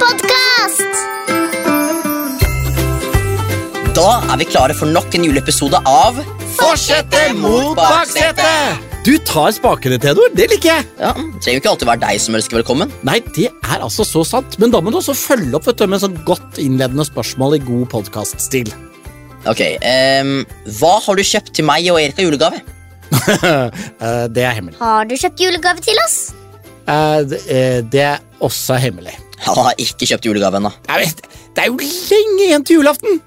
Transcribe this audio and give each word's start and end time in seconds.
podkast! 0.00 1.02
Da 3.94 4.08
er 4.32 4.40
vi 4.40 4.46
klare 4.48 4.74
for 4.76 4.90
nok 4.90 5.14
en 5.14 5.26
juleepisode 5.28 5.78
av 5.88 6.18
Fortsette 6.56 7.28
mot 7.38 7.74
baksetet! 7.78 8.90
Du 9.04 9.12
tar 9.28 9.50
spakene, 9.52 9.98
Theodor. 10.00 10.30
Det 10.32 10.46
liker 10.48 10.70
jeg. 10.70 10.84
Ja, 10.96 11.10
Det 11.12 11.42
trenger 11.44 11.58
jo 11.58 11.60
ikke 11.60 11.72
alltid 11.74 11.88
være 11.90 12.02
deg 12.06 12.20
som 12.24 12.38
ønsker 12.38 12.56
velkommen. 12.56 12.92
Nei, 13.04 13.18
det 13.36 13.50
er 13.50 13.82
altså 13.84 14.06
så 14.08 14.22
sant. 14.24 14.56
Men 14.62 14.72
da 14.72 14.80
må 14.80 14.94
du 14.94 14.96
også 15.02 15.12
følge 15.18 15.52
opp 15.58 15.68
vet 15.68 15.82
du, 15.82 15.84
med 15.92 16.00
sånn 16.00 16.16
godt 16.24 16.56
innledende 16.62 17.04
spørsmål 17.04 17.58
i 17.58 17.60
god 17.66 17.84
podkaststil. 17.92 18.72
Ok, 19.50 19.60
um, 20.24 20.38
Hva 20.78 20.94
har 21.04 21.20
du 21.20 21.24
kjøpt 21.26 21.52
til 21.58 21.68
meg 21.68 21.84
og 21.92 22.00
Erika 22.00 22.24
julegave? 22.24 22.62
Eh, 23.24 24.24
det 24.32 24.42
er 24.42 24.56
hemmelig. 24.56 24.74
Har 24.80 25.06
du 25.08 25.14
kjøpt 25.16 25.40
julegave 25.44 25.80
til 25.84 25.96
oss? 26.02 26.16
Uh, 26.88 27.22
det, 27.28 27.38
eh, 27.48 27.78
det 27.92 28.02
er 28.04 28.24
også 28.44 28.76
hemmelig. 28.80 29.14
Han 29.44 29.58
har 29.58 29.80
ikke 29.82 30.06
kjøpt 30.08 30.28
julegave 30.28 30.60
ennå. 30.60 30.70
Det 30.86 31.62
er 31.62 31.70
jo 31.70 31.78
lenge 31.78 32.44
igjen 32.46 32.66
til 32.66 32.80
julaften! 32.80 33.20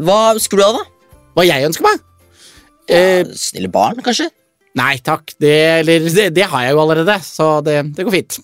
Hva 0.00 0.20
skulle 0.40 0.64
du 0.64 0.70
ha, 0.70 0.80
da? 0.80 1.24
Hva 1.36 1.44
jeg 1.46 1.66
ønsker 1.68 1.84
meg? 1.86 2.04
Eh, 2.90 3.24
Snille 3.38 3.70
barn, 3.72 4.00
kanskje? 4.04 4.30
nei 4.78 5.00
takk, 5.02 5.32
det, 5.42 5.50
eller, 5.80 6.04
det, 6.14 6.28
det 6.36 6.44
har 6.46 6.62
jeg 6.62 6.76
jo 6.76 6.80
allerede, 6.84 7.16
så 7.26 7.46
det, 7.66 7.80
det 7.96 8.04
går 8.06 8.14
fint. 8.14 8.36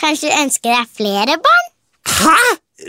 Kanskje 0.00 0.28
du 0.28 0.42
ønsker 0.42 0.74
deg 0.74 0.90
flere 0.98 1.38
barn? 1.40 1.72
Hæ?! 2.18 2.36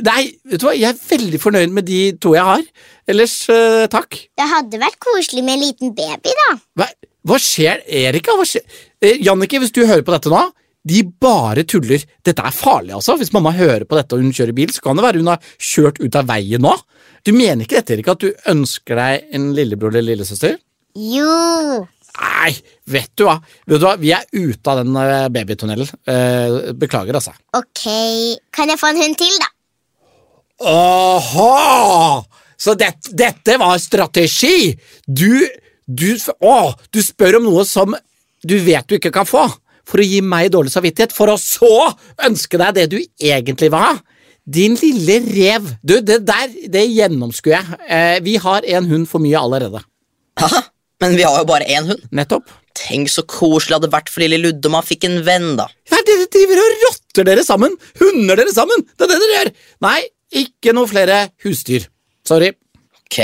Nei, 0.03 0.23
vet 0.49 0.59
du 0.59 0.65
hva, 0.65 0.73
jeg 0.75 0.89
er 0.89 0.97
veldig 1.07 1.39
fornøyd 1.39 1.71
med 1.71 1.85
de 1.87 1.99
to 2.19 2.33
jeg 2.35 2.43
har. 2.43 2.63
Ellers, 3.07 3.35
eh, 3.53 3.85
takk. 3.93 4.17
Det 4.35 4.47
hadde 4.49 4.79
vært 4.81 4.97
koselig 4.99 5.43
med 5.45 5.55
en 5.55 5.63
liten 5.63 5.93
baby, 5.95 6.33
da. 6.41 6.47
Hva, 6.81 6.87
hva 7.29 7.37
skjer, 7.39 7.83
Erika? 8.01 8.35
Hva 8.35 8.47
skjer? 8.49 8.65
Eh, 8.99 9.21
Jannicke, 9.23 9.61
hvis 9.61 9.71
du 9.75 9.83
hører 9.85 10.03
på 10.03 10.11
dette 10.15 10.33
nå, 10.33 10.41
de 10.85 11.01
bare 11.21 11.65
tuller. 11.65 12.03
Dette 12.25 12.43
er 12.45 12.53
farlig, 12.53 12.93
altså. 12.93 13.15
Hvis 13.17 13.33
mamma 13.33 13.53
hører 13.55 13.87
på 13.89 13.97
dette 13.97 14.15
og 14.15 14.21
hun 14.21 14.35
kjører 14.35 14.55
bil, 14.57 14.73
så 14.73 14.83
kan 14.85 14.99
det 14.99 15.05
være 15.07 15.23
hun 15.23 15.31
har 15.33 15.49
kjørt 15.57 15.97
ut 16.03 16.19
av 16.19 16.29
veien 16.29 16.61
nå. 16.61 16.75
Du 17.25 17.33
mener 17.33 17.65
ikke 17.65 17.79
dette, 17.79 17.97
Erik, 17.97 18.11
at 18.13 18.21
du 18.21 18.51
ønsker 18.53 19.01
deg 19.01 19.35
en 19.35 19.49
lillebror 19.57 19.95
eller 19.95 20.13
lillesøster? 20.13 20.59
Jo. 20.95 21.85
Nei, 22.15 22.53
vet 22.87 23.11
du 23.17 23.25
hva? 23.27 23.39
Vet 23.65 23.81
du 23.81 23.87
hva? 23.87 23.95
Vi 23.99 24.13
er 24.15 24.29
ute 24.31 24.71
av 24.71 24.83
den 24.83 24.95
eh, 25.01 25.25
babytunnelen. 25.33 25.89
Eh, 26.07 26.59
beklager, 26.77 27.17
altså. 27.17 27.33
Ok, 27.57 27.83
kan 28.55 28.71
jeg 28.71 28.79
få 28.79 28.93
en 28.93 29.01
hund 29.01 29.19
til, 29.19 29.35
da? 29.41 29.49
Aha! 30.69 32.23
Så 32.55 32.77
det, 32.79 32.93
dette 33.11 33.57
var 33.59 33.81
strategi! 33.81 34.71
Du, 35.05 35.43
du, 35.85 36.11
å, 36.39 36.59
du 36.93 37.01
spør 37.03 37.41
om 37.41 37.49
noe 37.49 37.65
som 37.67 37.97
du 38.45 38.59
vet 38.61 38.85
du 38.87 38.99
ikke 38.99 39.11
kan 39.13 39.25
få, 39.27 39.47
for 39.87 40.01
å 40.01 40.05
gi 40.05 40.21
meg 40.25 40.51
dårlig 40.53 40.73
samvittighet, 40.73 41.13
for 41.15 41.31
å 41.33 41.37
så 41.41 41.71
ønske 42.25 42.59
deg 42.61 42.75
det 42.77 42.85
du 42.93 42.99
egentlig 42.99 43.71
vil 43.71 43.81
ha. 43.81 43.95
Din 44.45 44.77
lille 44.77 45.19
rev. 45.25 45.71
Du, 45.81 45.97
det 46.05 46.19
der, 46.27 46.51
det 46.69 46.85
gjennomskuer 46.91 47.55
jeg. 47.55 47.79
Eh, 47.89 48.17
vi 48.25 48.35
har 48.41 48.67
en 48.77 48.89
hund 48.91 49.09
for 49.09 49.23
mye 49.23 49.39
allerede. 49.41 49.81
Haha, 50.41 50.61
Men 51.01 51.15
vi 51.17 51.25
har 51.25 51.39
jo 51.39 51.47
bare 51.49 51.65
én 51.71 51.89
hund. 51.89 52.03
Nettopp. 52.13 52.51
Tenk 52.75 53.09
så 53.09 53.23
koselig 53.23 53.71
det 53.71 53.77
hadde 53.79 53.93
vært 53.93 54.11
for 54.11 54.21
lille 54.25 54.41
Ludde 54.43 54.69
om 54.69 54.75
han 54.77 54.85
fikk 54.85 55.07
en 55.07 55.21
venn, 55.25 55.53
da. 55.57 55.65
Ja, 55.89 56.01
dere 56.05 56.27
driver 56.31 56.59
og 56.61 56.81
rotter 56.83 57.27
dere 57.29 57.45
sammen! 57.47 57.77
Hunder 58.01 58.41
dere 58.41 58.51
sammen! 58.53 58.83
Det 58.93 59.07
er 59.07 59.13
det 59.13 59.19
dere 59.21 59.37
gjør! 59.37 59.51
Nei, 59.87 59.99
ikke 60.43 60.73
noe 60.75 60.89
flere 60.91 61.21
husdyr. 61.45 61.87
Sorry. 62.27 62.51
Ok, 63.05 63.17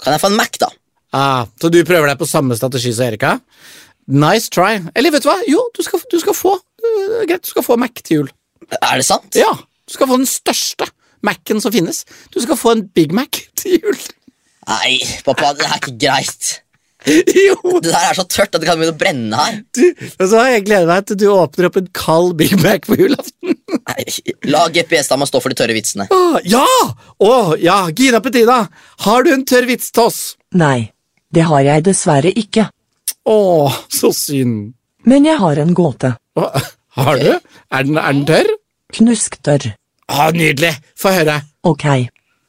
kan 0.00 0.16
jeg 0.16 0.22
få 0.22 0.30
en 0.32 0.38
Mac, 0.40 0.56
da? 0.62 0.70
Ah, 1.14 1.44
så 1.60 1.68
du 1.70 1.78
prøver 1.86 2.08
deg 2.10 2.18
på 2.18 2.26
samme 2.26 2.56
strategi 2.58 2.94
som 2.96 3.06
Erika? 3.06 3.36
Nice 4.06 4.50
try. 4.52 4.78
Eller 4.94 5.14
vet 5.14 5.24
du 5.24 5.30
hva? 5.30 5.38
Jo, 5.48 5.62
du 5.76 5.82
skal, 5.84 6.02
du 6.10 6.18
skal 6.20 6.36
få 6.36 6.56
uh, 6.58 7.22
Greit, 7.28 7.44
du 7.44 7.52
skal 7.54 7.64
få 7.66 7.78
Mac 7.80 8.02
til 8.02 8.20
jul. 8.22 8.34
Er 8.80 8.98
det 9.00 9.06
sant? 9.08 9.30
Ja, 9.38 9.52
du 9.54 9.96
skal 9.96 10.10
få 10.10 10.18
den 10.20 10.28
største 10.28 10.88
Mac-en 11.24 11.62
som 11.64 11.72
finnes. 11.72 12.04
Du 12.34 12.40
skal 12.44 12.58
få 12.60 12.74
en 12.74 12.84
Big 12.96 13.14
Mac 13.16 13.44
til 13.60 13.80
jul. 13.80 14.04
Nei, 14.68 14.98
pappa, 15.24 15.52
det 15.56 15.66
er 15.68 15.80
ikke 15.80 15.98
greit. 16.00 16.52
jo! 17.48 17.80
Det 17.84 17.90
der 17.90 18.06
er 18.10 18.16
så 18.16 18.24
tørt 18.24 18.54
at 18.54 18.62
det 18.62 18.68
kan 18.68 18.78
begynne 18.80 18.94
å 18.94 19.00
brenne 19.00 19.40
her. 19.40 19.58
Du, 19.76 19.82
altså, 20.16 20.44
jeg 20.48 20.64
gleder 20.68 20.88
meg 20.88 21.08
til 21.08 21.18
du 21.20 21.26
åpner 21.34 21.68
opp 21.68 21.76
en 21.80 21.90
kald 21.96 22.32
Big 22.40 22.54
Mac 22.62 22.88
på 22.88 22.96
julaften. 23.00 23.58
Nei, 23.88 24.06
La 24.48 24.64
GPS-dama 24.72 25.28
stå 25.28 25.42
for 25.44 25.52
de 25.52 25.58
tørre 25.60 25.76
vitsene. 25.76 26.08
Åh, 26.12 26.38
ja! 26.48 26.64
Å, 27.20 27.34
ja, 27.60 27.82
Gina 27.96 28.22
Petina, 28.24 28.62
har 29.04 29.26
du 29.26 29.34
en 29.34 29.44
tørr 29.48 29.68
vits 29.68 29.92
til 29.92 30.08
oss? 30.08 30.22
Nei, 30.56 30.94
det 31.34 31.44
har 31.50 31.64
jeg 31.66 31.84
dessverre 31.90 32.32
ikke. 32.32 32.70
Å, 33.24 33.38
så 33.92 34.10
synd. 34.14 34.74
Men 35.08 35.24
jeg 35.28 35.40
har 35.40 35.60
en 35.60 35.72
gåte. 35.76 36.14
Hva? 36.36 36.50
har 36.98 37.20
du? 37.20 37.30
Er 37.74 37.86
den, 37.86 37.98
er 37.98 38.12
den 38.12 38.26
tørr? 38.28 38.50
Knusktørr. 38.94 39.70
Å, 40.12 40.28
nydelig. 40.36 40.74
Få 41.00 41.12
høre. 41.14 41.40
Ok. 41.66 41.86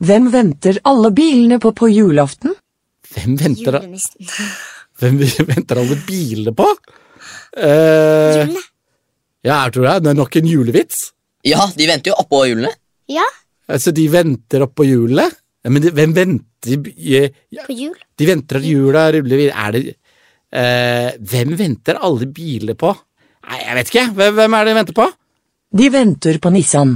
Hvem 0.05 0.29
venter 0.33 0.81
alle 0.87 1.11
bilene 1.15 1.59
på 1.63 1.71
på 1.75 1.89
julaften? 1.93 2.53
Hvem 3.15 3.37
venter, 3.39 3.79
Julenissen. 3.79 4.27
hvem 4.99 5.21
venter 5.47 5.79
alle 5.81 5.97
bilene 6.07 6.51
på? 6.55 6.67
Uh, 7.55 8.35
Julene. 8.35 8.65
ja, 9.47 9.61
jeg 9.63 9.75
tror 9.77 9.87
det. 9.87 9.95
Det 10.03 10.11
er 10.11 10.19
nok 10.19 10.37
en 10.41 10.51
julevits. 10.51 11.01
Ja, 11.45 11.65
de 11.77 11.87
venter 11.87 12.11
jo 12.11 12.19
oppå 12.25 12.43
hjulene. 12.49 12.73
Ja, 13.11 13.25
Altså, 13.71 13.89
de 13.95 14.05
venter 14.13 14.65
oppå 14.65 14.85
hjulene? 14.85 15.25
Ja, 15.65 15.71
men 15.73 15.81
de, 15.81 15.91
hvem 15.95 16.11
venter 16.13 16.89
ja, 17.01 17.63
på 17.65 17.73
jul. 17.73 17.95
De 18.17 18.27
venter 18.29 18.59
at 18.59 18.67
jula 18.67 19.07
ruller 19.15 19.39
videre. 19.41 19.55
Er 19.57 19.73
det 19.73 19.95
eh, 20.55 21.09
Hvem 21.19 21.55
venter 21.59 21.99
alle 22.01 22.27
biler 22.31 22.77
på? 22.79 22.93
Nei, 23.45 23.59
jeg 23.61 23.77
vet 23.79 23.91
ikke. 23.91 24.05
Hvem, 24.17 24.37
hvem 24.39 24.55
er 24.57 24.65
det 24.65 24.71
de 24.73 24.77
venter 24.79 24.97
på? 24.97 25.09
De 25.75 25.89
venter 25.93 26.39
på 26.41 26.51
Nissan. 26.55 26.95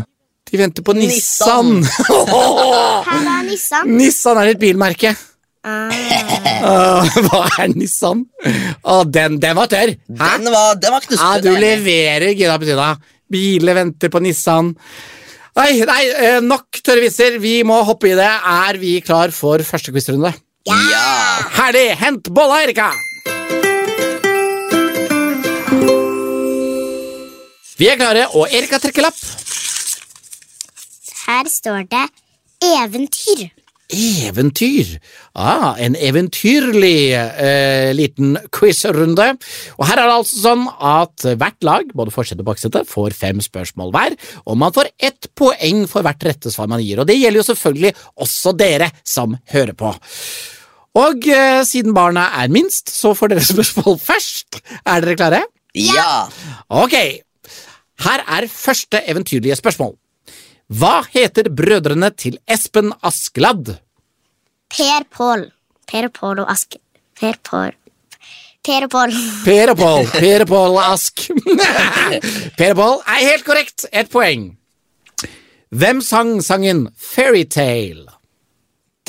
De 0.50 0.58
venter 0.58 0.86
på 0.86 0.96
Nissan. 0.98 1.76
Nissan. 1.84 2.24
Her 3.10 3.28
er 3.36 3.44
Nissan. 3.50 3.92
Nissan 4.00 4.40
er 4.42 4.54
et 4.54 4.62
bilmerke. 4.62 5.12
Ah. 5.68 5.92
Åh, 6.64 7.18
hva 7.28 7.44
er 7.60 7.74
Nissan? 7.76 8.24
Å, 8.82 9.02
den, 9.06 9.38
den 9.44 9.58
var 9.60 9.70
tørr! 9.70 9.92
Hæ? 10.08 10.30
Den 10.40 10.52
var, 10.56 10.80
den 10.80 10.96
var 10.96 11.04
knusket. 11.06 11.26
ah, 11.26 11.38
du 11.44 11.52
leverer, 11.60 12.32
Gina 12.32 12.56
Petina. 12.62 12.94
Biler 13.30 13.78
venter 13.78 14.10
på 14.14 14.22
Nissan. 14.24 14.72
Nei, 15.60 15.74
nei, 15.86 16.02
eh, 16.16 16.40
nok 16.46 16.80
tørre 16.86 17.04
vitser. 17.04 17.36
Vi 17.44 17.60
må 17.68 17.82
hoppe 17.86 18.14
i 18.14 18.16
det. 18.18 18.30
Er 18.30 18.80
vi 18.80 18.96
klar 19.04 19.34
for 19.36 19.62
første 19.68 19.92
quizrunde? 19.94 20.32
Ja. 20.70 21.06
Herlig! 21.60 21.90
Hent 22.00 22.32
bolla, 22.34 22.62
Erika! 22.64 22.90
Vi 27.80 27.88
er 27.88 27.96
klare, 27.96 28.26
og 28.36 28.52
Erika 28.52 28.76
trekker 28.82 29.06
lapp. 29.06 29.20
Her 31.30 31.48
står 31.48 31.86
det 31.88 32.06
eventyr. 32.66 33.46
Eventyr. 33.90 34.90
Ah, 35.34 35.78
en 35.82 35.96
eventyrlig 35.96 37.14
eh, 37.16 37.90
liten 37.96 38.36
quizrunde. 38.54 39.30
Og 39.80 39.88
her 39.88 40.02
er 40.02 40.10
det 40.10 40.18
altså 40.18 40.42
sånn 40.44 40.66
at 40.68 41.26
hvert 41.40 41.66
lag, 41.66 41.94
både 41.96 42.14
forsete 42.14 42.44
og 42.44 42.50
baksete, 42.52 42.84
får 42.90 43.16
fem 43.18 43.40
spørsmål 43.42 43.96
hver, 43.96 44.18
og 44.44 44.60
man 44.60 44.76
får 44.76 44.92
ett 45.00 45.30
poeng 45.40 45.86
for 45.90 46.06
hvert 46.06 46.28
rette 46.28 46.52
svar 46.54 46.68
man 46.70 46.84
gir. 46.84 47.00
Og 47.00 47.08
det 47.08 47.18
gjelder 47.18 47.42
jo 47.42 47.48
selvfølgelig 47.48 47.94
også 48.28 48.54
dere 48.60 48.92
som 49.08 49.40
hører 49.54 49.78
på. 49.80 49.94
Og 51.00 51.32
eh, 51.32 51.64
siden 51.64 51.96
barna 51.96 52.28
er 52.44 52.52
minst, 52.52 52.92
så 52.92 53.16
får 53.16 53.34
dere 53.34 53.48
spørsmål 53.54 53.98
først. 54.04 54.60
Er 54.84 55.08
dere 55.08 55.18
klare? 55.24 55.42
Ja. 55.80 56.28
Ok, 56.68 56.98
her 58.06 58.24
er 58.28 58.48
første 58.52 59.02
eventyrlige 59.12 59.58
spørsmål. 59.60 59.96
Hva 60.70 61.00
heter 61.10 61.50
brødrene 61.50 62.12
til 62.14 62.38
Espen 62.48 62.94
Askeladd? 63.04 63.74
Per 64.70 65.08
Pål. 65.10 65.48
Per 65.90 66.08
og 66.10 66.14
Pål 66.14 66.44
og 66.44 66.52
Ask... 66.54 66.78
Per 67.20 67.40
Pål. 67.44 67.74
Per 68.64 68.86
og 68.86 68.92
Pål. 68.94 69.16
Per 69.44 69.74
og 69.74 69.80
Pål. 69.80 70.12
Per 70.22 70.46
og 70.46 70.52
Pål 70.52 70.78
Ask. 70.84 71.26
per 72.60 72.76
og 72.76 72.80
Pål 72.80 72.96
er 73.16 73.26
helt 73.26 73.48
korrekt. 73.48 73.88
Ett 73.92 74.12
poeng. 74.14 74.52
Hvem 75.70 76.02
sang 76.06 76.38
sangen 76.46 76.88
Fairytale? 76.98 78.06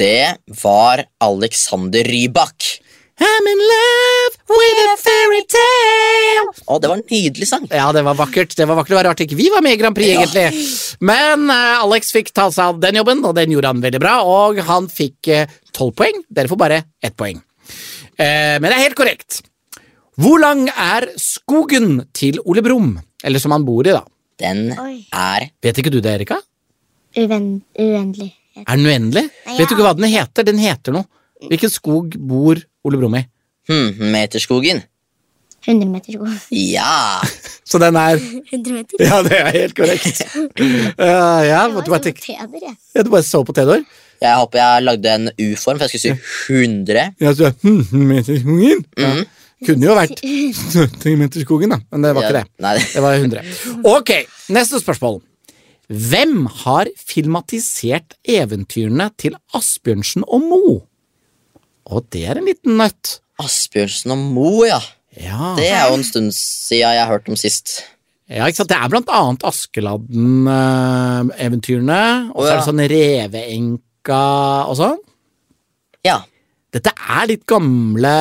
Det 0.01 0.41
var 0.63 1.05
Alexander 1.21 2.05
Rybak. 2.09 2.65
I'm 3.21 3.47
in 3.53 3.61
love 3.71 4.37
with 4.49 4.79
a 4.87 4.95
fairytale. 5.01 6.55
Å, 6.67 6.79
det 6.81 6.89
var 6.91 6.97
en 7.01 7.05
nydelig 7.11 7.49
sang. 7.51 7.67
Ja, 7.71 7.91
det 7.93 8.03
var 8.07 8.17
vakkert. 8.19 8.55
Det 8.57 8.67
var 8.69 8.79
vakkert. 8.79 8.95
Det 8.95 8.99
var 9.01 9.09
rart 9.11 9.21
ikke 9.25 9.37
vi 9.39 9.51
var 9.53 9.63
med 9.65 9.77
i 9.77 9.81
Grand 9.81 9.97
Prix, 9.97 10.09
Ja. 10.15 10.23
egentlig. 10.25 10.65
Men 11.05 11.45
uh, 11.53 11.83
Alex 11.85 12.13
fikk 12.17 12.33
ta 12.37 12.49
seg 12.55 12.73
av 12.75 12.81
den 12.83 12.97
jobben, 13.01 13.21
og 13.29 13.37
den 13.37 13.53
gjorde 13.53 13.73
han 13.75 13.83
veldig 13.85 14.01
bra. 14.03 14.15
Og 14.25 14.61
han 14.71 14.89
fikk 14.91 15.31
tolv 15.77 15.95
poeng. 16.01 16.23
Dere 16.33 16.49
får 16.51 16.61
bare 16.65 16.81
ett 17.05 17.17
poeng. 17.21 17.43
Uh, 18.21 18.57
men 18.61 18.69
det 18.71 18.75
er 18.79 18.85
helt 18.89 18.99
korrekt. 18.99 19.43
Hvor 20.21 20.41
lang 20.43 20.67
er 20.73 21.11
skogen 21.21 22.01
til 22.17 22.41
Ole 22.45 22.65
Brumm? 22.65 22.97
Eller 23.25 23.41
som 23.41 23.53
han 23.53 23.65
bor 23.69 23.85
i, 23.87 23.93
da. 23.95 24.03
Den 24.41 24.71
Oi. 24.81 25.03
er 25.13 25.51
Vet 25.61 25.79
ikke 25.83 25.93
du 25.93 26.01
det, 26.01 26.17
Erika? 26.23 26.41
Uven, 27.21 27.59
uendelig. 27.77 28.31
Er 28.65 28.77
den 28.77 28.87
uendelig? 28.89 29.27
Nei, 29.47 29.57
Vet 29.59 29.69
du 29.69 29.75
ikke 29.77 29.85
hva 29.87 29.93
den 29.97 30.09
heter? 30.13 30.45
Den 30.49 30.61
heter 30.61 30.97
noe. 30.97 31.05
Hvilken 31.49 31.71
skog 31.73 32.17
bor 32.19 32.61
Ole 32.85 33.01
Brumm 33.01 33.17
i? 33.21 33.25
Hmm, 33.71 33.95
Meterskogen. 34.13 34.83
100 35.67 35.89
meter 35.93 36.17
god. 36.19 36.37
Ja. 36.57 37.21
Så 37.71 37.79
den 37.79 37.97
er 38.01 38.17
100 38.17 38.73
meter. 38.73 38.97
Ja, 39.05 39.19
det 39.23 39.37
er 39.37 39.51
helt 39.55 39.75
korrekt. 39.77 40.23
Uh, 40.35 41.43
ja, 41.51 41.67
Det 41.69 41.75
var 41.77 41.85
bare 41.85 41.99
sånn 42.01 42.07
tenke 42.09 42.33
jeg. 42.33 42.73
ja, 42.97 43.03
Du 43.05 43.11
bare 43.13 43.27
så 43.27 43.43
på 43.45 43.55
Theodor? 43.57 43.85
Jeg 44.21 44.37
håper 44.37 44.61
jeg 44.61 44.85
lagde 44.85 45.13
en 45.17 45.29
U-form, 45.33 45.79
for 45.81 45.87
jeg 45.87 45.93
skulle 45.93 46.17
si 46.17 46.55
100. 46.57 47.05
Ja, 47.21 47.31
så 47.37 47.53
hm, 47.63 47.85
meterskogen. 48.09 48.83
Ja. 48.99 49.13
Mhm. 49.15 49.29
Kunne 49.61 49.85
jo 49.91 49.95
vært 49.97 50.21
70 50.73 51.19
meterskogen, 51.21 51.73
da, 51.75 51.81
men 51.93 52.05
det 52.07 52.15
var 52.17 52.25
ikke 52.25 52.39
det. 52.39 52.47
Nei, 52.65 52.75
Det 52.81 53.03
var 53.05 53.19
100. 53.21 53.57
Ok, 53.93 54.13
neste 54.57 54.81
spørsmål. 54.81 55.21
Hvem 55.91 56.47
har 56.63 56.89
filmatisert 56.97 58.15
eventyrene 58.25 59.11
til 59.21 59.37
Asbjørnsen 59.57 60.25
og 60.25 60.47
Mo? 60.49 60.79
Og 61.87 62.05
det 62.13 62.25
er 62.29 62.37
en 62.41 62.47
liten 62.51 62.73
nøtt. 62.81 63.07
Asbjørnsen 63.41 64.11
og 64.13 64.19
Mo, 64.35 64.51
ja. 64.69 64.81
Ja, 65.17 65.55
Det 65.59 65.67
er 65.73 65.89
jo 65.91 65.95
en 65.99 66.05
stund 66.07 66.31
siden 66.37 66.93
jeg 66.95 67.01
har 67.03 67.09
hørt 67.11 67.29
om 67.29 67.37
sist. 67.41 67.67
ja 68.31 68.45
ikke 68.47 68.57
sant? 68.61 68.71
Det 68.71 68.79
er 68.79 68.89
blant 68.93 69.09
annet 69.11 69.43
Askeladden-eventyrene, 69.49 72.03
og 72.35 72.41
så 72.45 72.45
Å, 72.45 72.47
er 72.53 72.57
det 72.61 72.69
sånn 72.69 72.85
Reveenka 72.93 74.21
og 74.71 74.75
sånn. 74.79 75.01
Ja. 76.07 76.19
Dette 76.71 76.91
er 76.95 77.25
litt 77.33 77.43
gamle 77.51 78.15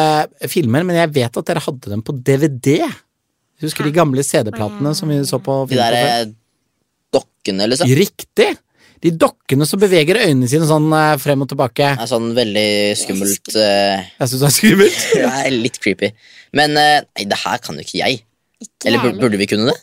filmer, 0.49 0.81
men 0.87 0.95
jeg 0.97 1.13
vet 1.19 1.33
at 1.37 1.45
dere 1.51 1.61
hadde 1.63 1.91
dem 1.93 2.01
på 2.05 2.11
DVD. 2.17 2.67
Husker 3.61 3.83
de 3.85 3.93
gamle 3.93 4.23
CD-platene 4.25 4.95
som 4.97 5.07
vi 5.11 5.17
så 5.27 5.37
på 5.43 5.53
De 5.67 5.71
film 5.75 5.83
der 5.83 5.93
på 5.93 5.99
før? 5.99 6.09
eh, 6.15 6.25
dokkene, 7.13 7.63
liksom. 7.69 7.85
Riktig! 7.99 8.49
De 9.05 9.11
dokkene 9.15 9.65
som 9.69 9.79
beveger 9.81 10.19
øynene 10.25 10.49
sine 10.51 10.67
sånn 10.69 10.89
eh, 10.95 11.13
frem 11.21 11.45
og 11.45 11.49
tilbake. 11.51 11.91
Det 11.95 12.05
er 12.05 12.09
sånn 12.11 12.31
veldig 12.37 12.65
skummelt. 12.99 13.53
eh, 13.55 14.07
Jeg 14.19 14.31
syns 14.31 14.41
det 14.43 14.49
er 14.49 14.55
skummelt. 14.57 14.99
det 15.21 15.29
er 15.29 15.55
litt 15.55 15.79
creepy. 15.83 16.11
Men 16.59 16.75
eh, 16.79 16.97
nei, 17.07 17.27
det 17.31 17.39
her 17.45 17.61
kan 17.63 17.79
jo 17.79 17.85
ikke 17.85 18.01
jeg. 18.01 18.19
Ikke 18.59 18.89
Eller 18.91 19.15
burde 19.21 19.39
vi 19.39 19.47
kunne 19.47 19.69
det? 19.71 19.77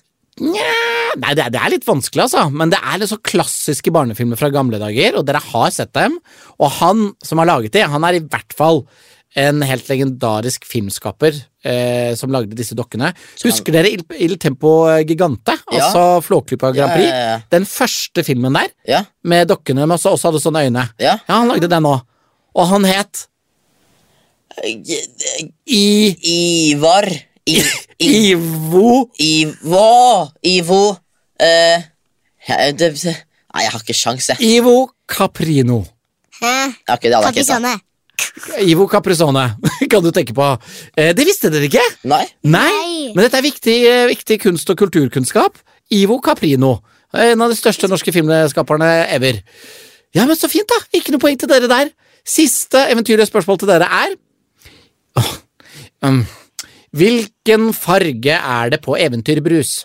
Nja, 0.45 0.69
Nei, 1.17 1.31
det 1.33 1.47
er, 1.47 1.53
det 1.55 1.61
er 1.65 1.71
litt 1.73 1.87
vanskelig, 1.89 2.27
altså. 2.27 2.43
Men 2.53 2.69
det 2.75 2.77
er 2.85 2.99
litt 3.01 3.09
så 3.09 3.17
klassiske 3.25 3.89
barnefilmer 3.95 4.37
fra 4.37 4.51
gamle 4.53 4.77
dager, 4.83 5.17
og 5.17 5.25
dere 5.25 5.41
har 5.41 5.71
sett 5.73 5.95
dem. 5.97 6.19
Og 6.61 6.75
han 6.83 7.07
som 7.25 7.41
har 7.41 7.49
laget 7.49 7.73
de, 7.73 7.87
han 7.89 8.05
er 8.05 8.19
i 8.19 8.25
hvert 8.27 8.53
fall 8.59 8.83
en 9.37 9.61
helt 9.69 9.89
legendarisk 9.91 10.65
filmskaper 10.65 11.35
eh, 11.67 12.15
som 12.17 12.33
lagde 12.33 12.57
disse 12.57 12.73
dokkene. 12.79 13.11
Husker 13.45 13.75
dere 13.75 13.91
Il, 13.93 14.03
Il 14.25 14.37
Tempo 14.41 14.71
Gigante? 15.05 15.53
Ja. 15.71 15.83
Altså 15.91 16.05
Flåklypa 16.25 16.71
Grand 16.73 16.95
Prix? 16.97 17.09
Ja, 17.11 17.17
ja, 17.21 17.31
ja. 17.35 17.39
Den 17.53 17.67
første 17.69 18.25
filmen 18.25 18.57
der, 18.57 18.73
Ja. 18.89 19.03
med 19.25 19.49
dokkene, 19.53 19.85
men 19.85 19.97
også, 19.99 20.15
også 20.17 20.31
hadde 20.31 20.41
sånne 20.41 20.65
øyne. 20.69 20.87
ja. 20.99 21.19
Ja, 21.29 21.35
han 21.43 21.49
lagde 21.53 21.69
den 21.69 21.85
òg. 21.85 22.01
Og 22.57 22.69
han 22.71 22.85
het 22.89 23.27
I... 25.67 26.73
Ivar 26.73 27.05
I, 27.47 27.61
I, 28.01 28.31
Ivo 28.33 29.11
Ivo 29.21 30.31
Ivo 30.43 30.81
eh, 31.41 31.83
ja, 32.49 32.71
det, 32.73 32.93
Nei, 33.05 33.63
jeg 33.65 33.73
har 33.73 33.81
ikke 33.85 33.95
sjans, 33.97 34.27
jeg. 34.33 34.41
Ivo 34.59 34.89
Caprino. 35.09 35.79
Hæ? 36.43 36.51
Okay, 36.93 37.09
det 37.09 37.17
hadde 37.17 37.31
jeg 37.31 37.37
ikke 37.39 37.45
sagt. 37.49 37.85
Ivo 38.63 38.87
Caprisone, 38.89 39.45
kan 39.93 40.05
du 40.05 40.11
tenke 40.15 40.35
på. 40.37 40.49
Eh, 40.97 41.13
det 41.17 41.27
visste 41.29 41.51
dere 41.53 41.69
ikke? 41.69 41.85
Nei. 42.09 42.25
Nei, 42.47 43.13
men 43.15 43.25
dette 43.25 43.41
er 43.41 43.47
viktig, 43.47 43.77
eh, 43.89 44.05
viktig 44.11 44.39
kunst- 44.43 44.71
og 44.73 44.79
kulturkunnskap. 44.81 45.59
Ivo 45.95 46.19
Caprino. 46.25 46.79
En 47.17 47.43
av 47.43 47.53
de 47.53 47.57
største 47.59 47.89
norske 47.89 48.13
filmskaperne 48.13 48.89
ever. 49.15 49.41
Ja, 50.17 50.27
men 50.27 50.37
så 50.39 50.51
fint, 50.51 50.69
da. 50.69 50.79
Ikke 50.97 51.15
noe 51.15 51.23
poeng 51.23 51.39
til 51.41 51.51
dere 51.51 51.71
der. 51.71 51.93
Siste 52.27 52.81
eventyrlige 52.91 53.29
spørsmål 53.29 53.61
til 53.63 53.71
dere 53.71 53.87
er 53.87 54.17
oh, 55.21 55.35
um, 56.03 56.25
Hvilken 56.97 57.69
farge 57.77 58.35
er 58.35 58.73
det 58.73 58.81
på 58.83 58.97
eventyrbrus? 58.99 59.85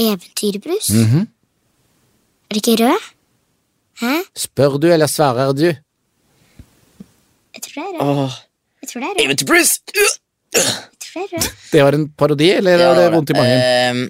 Eventyrbrus? 0.00 0.90
Mhm. 0.90 1.28
Er 2.50 2.56
det 2.56 2.62
ikke 2.64 2.82
rød? 2.82 3.06
Hæ? 4.00 4.16
Spør 4.34 4.78
du, 4.80 4.88
eller 4.90 5.06
svarer 5.06 5.52
du? 5.54 5.68
Jeg 7.54 7.62
tror 7.66 7.82
det 7.82 7.82
er 7.82 8.04
rød. 8.04 8.24
Åh, 8.24 8.38
Jeg 8.82 8.88
tror 8.90 9.00
det 9.00 9.08
er 9.08 9.14
rød. 9.14 9.24
Eventyrbrus! 9.26 9.70
Jeg 10.54 10.64
tror 11.04 11.20
det 11.20 11.32
er 11.32 11.36
rød. 11.36 11.50
Det 11.72 11.84
var 11.86 11.92
en 11.98 12.08
parodi, 12.18 12.50
eller 12.56 12.78
Ja, 12.78 12.90
er 12.90 12.94
det 13.00 13.12
vondt 13.14 13.30
i 13.30 13.36
magen? 13.38 13.60
Ehm, 13.60 14.02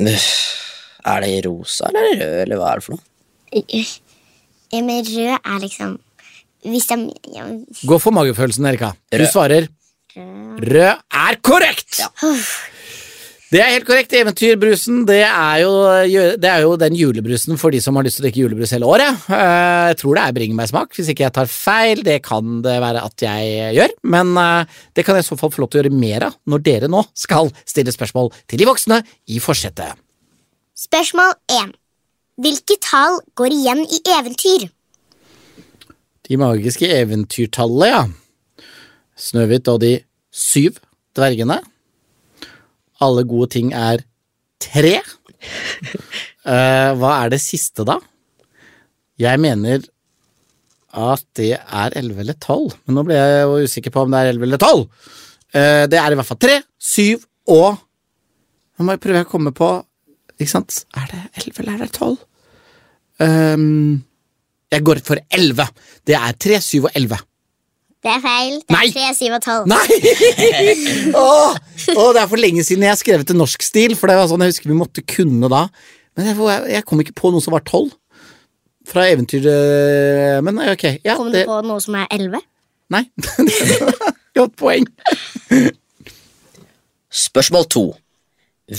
øh, 0.00 0.30
er 1.12 1.20
det 1.26 1.46
rosa 1.46 1.88
eller 1.88 2.00
er 2.00 2.14
det 2.14 2.22
rød, 2.26 2.40
eller 2.46 2.56
hva 2.62 2.70
er 2.72 2.80
det 2.80 2.84
for 2.88 2.92
noe? 2.96 3.04
Ja, 4.72 4.80
men 4.80 5.04
rød 5.04 5.34
er 5.36 5.58
liksom 5.60 5.98
Hvis 6.64 6.86
de 6.88 6.96
ja, 7.34 7.42
Gå 7.90 7.98
for 8.00 8.10
magefølelsen, 8.16 8.64
Erika. 8.70 8.92
Du 9.12 9.18
Rød. 9.18 9.26
svarer 9.32 9.66
rød. 9.66 9.68
Rød 10.72 11.02
er 11.12 11.34
korrekt! 11.44 11.98
Ja. 12.00 12.08
Det 13.52 13.60
er 13.60 13.74
helt 13.74 13.84
korrekt. 13.84 14.14
Eventyrbrusen 14.16 15.02
det 15.04 15.18
er, 15.26 15.56
jo, 15.60 15.72
det 16.40 16.48
er 16.48 16.62
jo 16.64 16.70
den 16.80 16.94
julebrusen 16.96 17.58
for 17.60 17.74
de 17.74 17.82
som 17.84 17.98
har 17.98 18.06
lyst 18.06 18.16
til 18.16 18.24
å 18.24 18.26
drikke 18.26 18.40
julebrus 18.40 18.70
hele 18.72 18.88
året. 18.88 19.26
Eh, 19.28 19.88
Jeg 19.92 19.98
tror 20.00 20.16
det 20.16 20.22
er 20.24 20.36
bringebærsmak, 20.38 20.94
hvis 20.96 21.10
ikke 21.12 21.26
jeg 21.26 21.34
tar 21.36 21.50
feil. 21.52 22.00
Det 22.06 22.16
kan 22.24 22.62
det 22.64 22.78
være 22.80 23.02
at 23.04 23.24
jeg 23.26 23.74
gjør, 23.76 23.92
men 24.14 24.30
eh, 24.40 24.78
det 24.96 25.04
kan 25.04 25.18
jeg 25.18 25.26
i 25.26 25.28
så 25.28 25.36
fall 25.36 25.52
få 25.52 25.64
lov 25.64 25.68
til 25.72 25.82
å 25.82 25.82
gjøre 25.82 26.00
mer 26.00 26.26
av 26.30 26.38
når 26.48 26.64
dere 26.64 26.88
nå 26.88 27.02
skal 27.12 27.52
stille 27.68 27.92
spørsmål 27.92 28.32
til 28.48 28.62
de 28.62 28.68
voksne 28.70 29.02
i 29.28 29.42
forsetet. 29.44 30.00
Spørsmål 30.82 31.34
1. 31.52 31.74
Hvilke 32.40 32.78
tall 32.80 33.18
går 33.36 33.52
igjen 33.52 33.84
i 33.84 34.00
eventyr? 34.16 34.64
De 36.24 36.40
magiske 36.40 36.88
eventyrtallet, 36.88 37.92
ja. 37.92 38.06
Snøhvit 39.20 39.68
og 39.68 39.82
de 39.84 39.92
syv 40.32 40.80
dvergene. 41.12 41.60
Alle 43.02 43.26
gode 43.28 43.50
ting 43.56 43.72
er 43.76 44.04
tre. 44.62 44.96
Uh, 46.46 46.90
hva 47.00 47.16
er 47.18 47.34
det 47.34 47.42
siste, 47.42 47.86
da? 47.88 47.98
Jeg 49.20 49.40
mener 49.42 49.82
at 50.92 51.24
det 51.38 51.54
er 51.56 51.94
elleve 51.96 52.20
eller 52.24 52.36
tolv, 52.40 52.74
men 52.84 52.98
nå 52.98 53.04
ble 53.08 53.16
jeg 53.16 53.44
jo 53.46 53.60
usikker 53.64 53.94
på 53.94 54.04
om 54.04 54.12
det 54.12 54.20
er 54.20 54.32
elleve 54.32 54.48
eller 54.48 54.60
tolv. 54.60 54.84
Eh, 55.52 55.84
det 55.88 55.98
er 56.00 56.12
i 56.12 56.18
hvert 56.18 56.28
fall 56.28 56.40
tre, 56.40 56.58
syv 56.80 57.24
og 57.52 57.80
Nå 58.72 58.86
må 58.86 58.94
jeg 58.94 59.02
prøve 59.04 59.20
å 59.26 59.28
komme 59.28 59.50
på 59.52 59.66
Ikke 60.38 60.48
sant? 60.48 60.78
Er 60.96 61.10
det 61.10 61.18
elleve 61.42 61.60
eller 61.60 61.74
er 61.74 61.82
det 61.82 61.92
tolv? 61.92 62.22
Ehm, 63.20 64.00
jeg 64.72 64.84
går 64.86 65.02
for 65.04 65.20
elleve. 65.36 65.66
Det 66.08 66.16
er 66.16 66.38
tre, 66.40 66.56
syv 66.64 66.88
og 66.88 66.96
elleve. 66.96 67.18
Det 68.02 68.10
er 68.10 68.22
feil. 68.22 68.54
Det 68.66 68.74
er 68.74 68.92
3, 68.96 69.02
7 69.14 69.24
og 69.36 69.42
12. 69.44 69.66
Nei! 69.70 69.86
Åh, 71.22 71.52
åh, 71.94 72.08
det 72.16 72.22
er 72.22 72.30
for 72.30 72.40
lenge 72.40 72.64
siden 72.66 72.82
jeg 72.82 72.90
har 72.90 72.98
skrevet 72.98 73.28
til 73.30 73.38
norsk 73.38 73.62
stil, 73.62 73.94
for 73.98 74.10
det 74.10 74.16
var 74.18 74.26
sånn 74.30 74.42
jeg 74.42 74.54
husker 74.56 74.72
vi 74.72 74.78
måtte 74.78 75.04
kunne 75.06 75.50
da. 75.52 75.66
Men 76.18 76.32
jeg, 76.32 76.38
jeg 76.74 76.86
kom 76.88 77.02
ikke 77.04 77.14
på 77.20 77.30
noe 77.32 77.44
som 77.44 77.54
var 77.54 77.62
tolv. 77.68 77.92
Fra 78.90 79.04
eventyr 79.06 79.44
eh, 79.46 80.40
Men 80.42 80.58
ok. 80.58 80.82
Ja, 81.06 81.14
Kom 81.14 81.28
du 81.30 81.36
det, 81.36 81.44
på 81.46 81.60
noe 81.62 81.78
som 81.84 81.94
er 82.00 82.08
11? 82.10 82.40
nei. 82.92 83.04
Godt 84.36 84.56
poeng. 84.58 84.88
Spørsmål 87.12 87.68
to. 87.70 87.84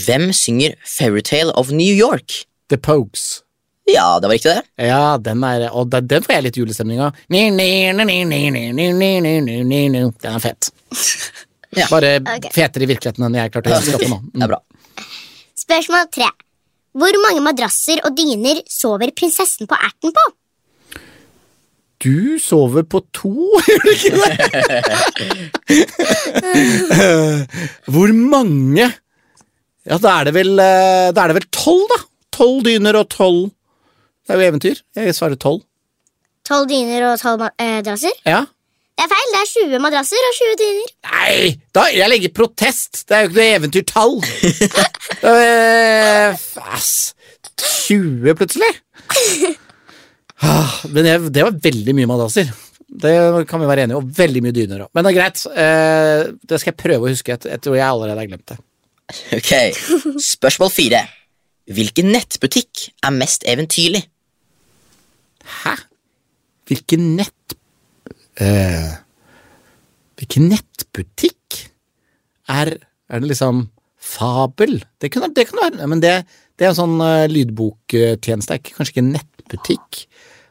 Hvem 0.04 0.32
synger 0.36 0.74
Fairytale 0.84 1.54
of 1.56 1.70
New 1.72 1.94
York? 1.94 2.44
The 2.68 2.76
Pogues. 2.76 3.43
Ja, 3.84 4.20
det 4.20 4.26
var 4.26 4.32
riktig, 4.32 4.50
det. 4.50 4.62
Ja, 4.86 5.18
den 5.20 5.44
er, 5.44 5.66
og 5.76 5.90
den, 5.92 6.06
den 6.08 6.24
får 6.24 6.38
jeg 6.38 6.44
litt 6.46 6.56
julestemning 6.56 7.02
av. 7.04 7.16
Den 7.28 7.58
er 10.32 10.40
fet. 10.40 10.70
ja. 11.80 11.86
Bare 11.90 12.14
okay. 12.22 12.52
fetere 12.54 12.86
i 12.86 12.88
virkeligheten 12.88 13.26
enn 13.26 13.36
jeg 13.36 13.52
klarte 13.52 13.74
å 13.76 13.82
skaffe 13.84 14.08
nå. 14.08 14.18
Mm. 14.22 14.30
Det 14.32 14.46
er 14.46 14.52
bra. 14.54 14.60
Spørsmål 15.64 16.08
tre. 16.14 16.30
Hvor 16.94 17.20
mange 17.26 17.42
madrasser 17.44 18.00
og 18.06 18.16
dyner 18.16 18.62
sover 18.70 19.12
prinsessen 19.16 19.68
på 19.68 19.76
erten 19.76 20.14
på? 20.16 20.24
Du 22.04 22.38
sover 22.42 22.84
på 22.88 23.00
to, 23.16 23.32
gjør 23.68 23.80
du 23.84 23.90
ikke 23.92 24.12
det? 24.16 24.32
Hvor 27.92 28.12
mange? 28.16 28.88
Ja, 29.84 29.98
da 30.00 30.20
er 30.20 30.28
det 30.28 30.34
vel 30.36 30.56
Da 30.56 31.12
er 31.12 31.28
det 31.32 31.36
vel 31.42 31.48
tolv, 31.52 31.84
da. 31.92 31.98
Tolv 32.34 32.64
dyner 32.64 32.96
og 33.02 33.10
tolv 33.12 33.52
det 34.24 34.34
er 34.34 34.40
jo 34.40 34.48
eventyr. 34.50 34.80
Jeg 34.96 35.14
svarer 35.16 35.36
tolv. 35.40 35.62
12 36.48 36.68
dyner 36.70 37.06
og 37.10 37.18
12 37.20 37.38
madrasser? 37.44 38.14
Ja. 38.28 38.42
Det 38.94 39.04
er 39.04 39.10
feil. 39.10 39.30
Det 39.34 39.40
er 39.40 39.50
20 39.52 39.80
madrasser 39.82 40.26
og 40.28 40.36
20 40.38 40.56
dyner. 40.60 40.90
Nei! 41.10 41.36
Da, 41.74 41.86
jeg 41.92 42.10
legger 42.12 42.32
protest. 42.36 43.02
Det 43.08 43.16
er 43.16 43.24
jo 43.24 43.30
ikke 43.32 43.40
noe 43.40 43.56
eventyrtall. 43.58 44.14
uh, 45.24 46.44
ass. 46.76 46.92
20 47.88 48.34
plutselig? 48.38 48.70
Ah, 50.44 50.78
Men 50.92 51.06
jeg, 51.08 51.26
det 51.34 51.44
var 51.46 51.58
veldig 51.64 51.94
mye 51.96 52.08
madrasser. 52.10 52.48
Det 52.94 53.12
kan 53.50 53.62
vi 53.62 53.68
være 53.68 53.86
enige 53.86 53.98
om. 53.98 54.06
Veldig 54.16 54.42
mye 54.44 54.54
dyner 54.54 54.84
òg. 54.86 54.90
Men 54.94 55.06
det 55.06 55.12
er 55.12 55.18
greit. 55.18 55.42
Eh, 55.50 56.22
det 56.46 56.60
skal 56.60 56.72
jeg 56.72 56.80
prøve 56.80 57.08
å 57.08 57.12
huske. 57.12 57.34
Jeg 57.34 57.62
tror 57.64 57.76
jeg 57.78 57.86
allerede 57.86 58.20
har 58.20 58.30
glemt 58.30 58.52
det. 58.52 58.58
Ok, 59.36 59.52
Spørsmål 60.22 60.70
fire. 60.72 61.00
Hvilken 61.74 62.12
nettbutikk 62.14 62.86
er 63.04 63.14
mest 63.16 63.44
eventyrlig? 63.48 64.04
Hæ? 65.44 65.76
Hvilken 66.68 67.14
nett... 67.18 67.56
Eh, 68.40 68.94
hvilken 70.18 70.48
nettbutikk 70.50 71.60
er 72.50 72.72
Er 73.08 73.20
det 73.22 73.28
liksom 73.30 73.68
Fabel. 74.04 74.82
Det 75.00 75.10
kan, 75.12 75.32
det 75.32 75.46
kan 75.48 75.60
være 75.62 75.86
Men 75.88 76.02
det, 76.02 76.26
det 76.58 76.66
er 76.66 76.72
en 76.72 76.76
sånn 76.76 76.98
uh, 77.00 77.24
lydboktjeneste, 77.30 78.58
kanskje 78.74 78.92
ikke 78.92 79.06
nettbutikk. 79.06 80.00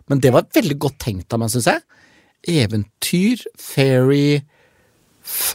Men 0.09 0.21
det 0.23 0.33
var 0.33 0.49
veldig 0.55 0.77
godt 0.81 0.97
tenkt 1.05 1.33
av 1.33 1.43
meg, 1.43 1.51
syns 1.53 1.69
jeg. 1.69 1.83
Eventyr, 2.63 3.43
fairy 3.55 4.41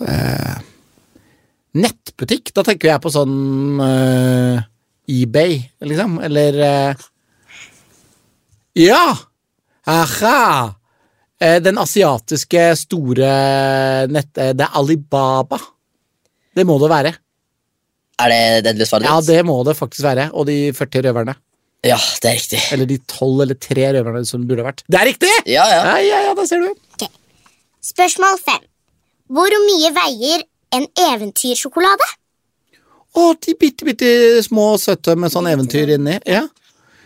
eh, 0.07 0.61
Nettbutikk, 1.77 2.55
da 2.57 2.65
tenker 2.65 2.95
jeg 2.95 3.03
på 3.05 3.13
sånn 3.13 3.83
uh, 3.83 4.63
eBay, 5.11 5.59
liksom. 5.85 6.17
Eller 6.25 6.63
Ja! 8.79 9.03
Aha! 9.89 10.75
Eh, 11.41 11.59
den 11.63 11.79
asiatiske 11.81 12.65
store 12.77 13.29
nett... 14.11 14.31
eh, 14.39 14.53
Det 14.59 14.67
er 14.67 14.77
Alibaba. 14.81 15.59
Det 16.59 16.65
må 16.67 16.79
det 16.83 16.91
være. 16.91 17.13
Er 18.19 18.33
det 18.33 18.41
det 18.65 18.71
endelige 18.73 18.89
svaret 18.91 19.07
Ja, 19.07 19.21
det 19.23 19.45
må 19.47 19.61
det 19.67 19.77
faktisk 19.79 20.03
være. 20.05 20.29
Og 20.35 20.49
de 20.49 20.57
40 20.75 21.05
røverne. 21.07 21.37
Ja, 21.87 21.97
det 22.23 22.27
er 22.33 22.35
riktig. 22.41 22.61
Eller 22.75 22.89
de 22.91 22.97
12 23.07 23.43
eller 23.45 23.55
3 23.63 23.85
røverne 23.95 24.25
som 24.27 24.43
burde 24.49 24.65
vært. 24.67 24.83
Det 24.91 24.99
er 24.99 25.07
riktig! 25.13 25.31
Ja, 25.47 25.63
ja. 25.71 25.83
Ja, 25.87 25.99
ja, 26.03 26.19
ja, 26.27 26.33
da 26.35 26.47
ser 26.51 26.65
du. 26.65 27.07
Spørsmål 27.89 28.41
5. 28.43 28.65
Hvor 29.31 29.55
mye 29.63 29.93
veier 29.95 30.43
en 30.75 30.89
eventyrsjokolade? 31.05 32.09
Å, 33.15 33.29
de 33.47 33.55
bitte, 33.61 33.87
bitte 33.87 34.09
små 34.45 34.73
søte 34.83 35.15
med 35.17 35.31
sånn 35.33 35.47
eventyr 35.49 35.95
inni. 35.95 36.19
Ja. 36.29 36.43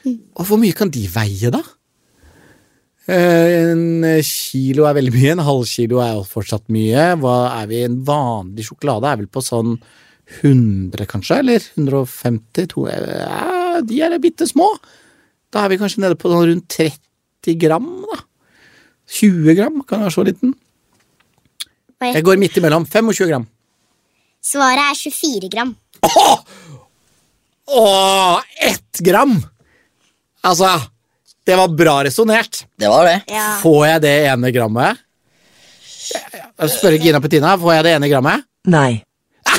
Og 0.09 0.49
hvor 0.49 0.59
mye 0.59 0.75
kan 0.75 0.91
de 0.93 1.05
veie, 1.13 1.53
da? 1.53 1.61
Eh, 3.11 3.73
En 3.73 4.05
kilo 4.23 4.85
er 4.87 4.95
veldig 4.95 5.13
mye, 5.15 5.33
en 5.35 5.43
halv 5.47 5.65
kilo 5.67 5.99
er 6.05 6.21
fortsatt 6.29 6.69
mye. 6.73 7.09
Hva 7.23 7.37
er 7.63 7.67
vi? 7.71 7.83
En 7.87 8.01
vanlig 8.07 8.67
sjokolade 8.69 9.11
er 9.11 9.21
vel 9.23 9.31
på 9.33 9.43
sånn 9.43 9.77
100, 10.43 11.07
kanskje? 11.11 11.39
Eller 11.43 11.65
150? 11.77 12.69
To, 12.73 12.87
ja, 12.89 13.81
de 13.83 14.01
er 14.07 14.19
bitte 14.23 14.47
små. 14.49 14.69
Da 15.53 15.65
er 15.65 15.73
vi 15.75 15.81
kanskje 15.83 16.05
nede 16.05 16.17
på 16.21 16.31
sånn 16.33 16.47
rundt 16.49 16.69
30 16.73 17.59
gram, 17.61 17.89
da. 18.07 18.21
20 19.13 19.57
gram 19.59 19.83
kan 19.85 20.07
være 20.07 20.15
så 20.15 20.25
liten. 20.25 20.55
Jeg 22.03 22.25
går 22.25 22.39
midt 22.41 22.57
imellom. 22.59 22.87
25 22.89 23.29
gram. 23.29 23.45
Svaret 24.43 24.89
er 24.91 24.97
24 24.99 25.51
gram. 25.53 25.75
Åh, 27.73 28.41
ett 28.67 29.03
gram! 29.07 29.37
Altså, 30.43 30.67
det 31.47 31.57
var 31.59 31.69
bra 31.75 31.97
resonnert. 32.07 32.65
Det 32.79 32.89
var 32.91 33.05
det. 33.09 33.17
Ja. 33.33 33.49
Får 33.63 33.87
jeg 33.89 34.03
det 34.05 34.15
ene 34.33 34.53
grammet? 34.55 35.01
Jeg 36.13 36.71
spør 36.75 36.97
Gina 37.03 37.21
Petina, 37.23 37.57
får 37.59 37.77
jeg 37.79 37.85
det 37.89 37.95
ene 37.99 38.09
grammet? 38.13 38.45
Nei. 38.71 39.03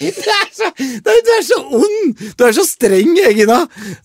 Du 0.00 0.06
er 0.08 0.46
så, 0.56 0.68
du 0.80 1.10
er- 1.12 1.42
så 1.44 1.58
ond! 1.76 2.20
Du 2.38 2.44
er 2.46 2.54
så 2.56 2.62
streng, 2.64 3.10
Gina. 3.36 3.58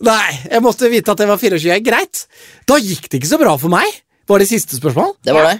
Nei, 0.03 0.33
jeg 0.51 0.59
måtte 0.65 0.89
vite 0.91 1.13
at 1.13 1.21
det 1.21 1.27
var 1.29 1.39
24. 1.39 1.77
Greit. 1.85 2.25
Da 2.67 2.75
gikk 2.83 3.07
det 3.07 3.21
ikke 3.21 3.29
så 3.31 3.39
bra 3.39 3.53
for 3.61 3.71
meg. 3.71 3.87
Var 4.27 4.41
det 4.43 4.49
siste 4.49 4.75
spørsmål? 4.75 5.13
Det 5.23 5.31
var 5.35 5.47
det. 5.53 5.59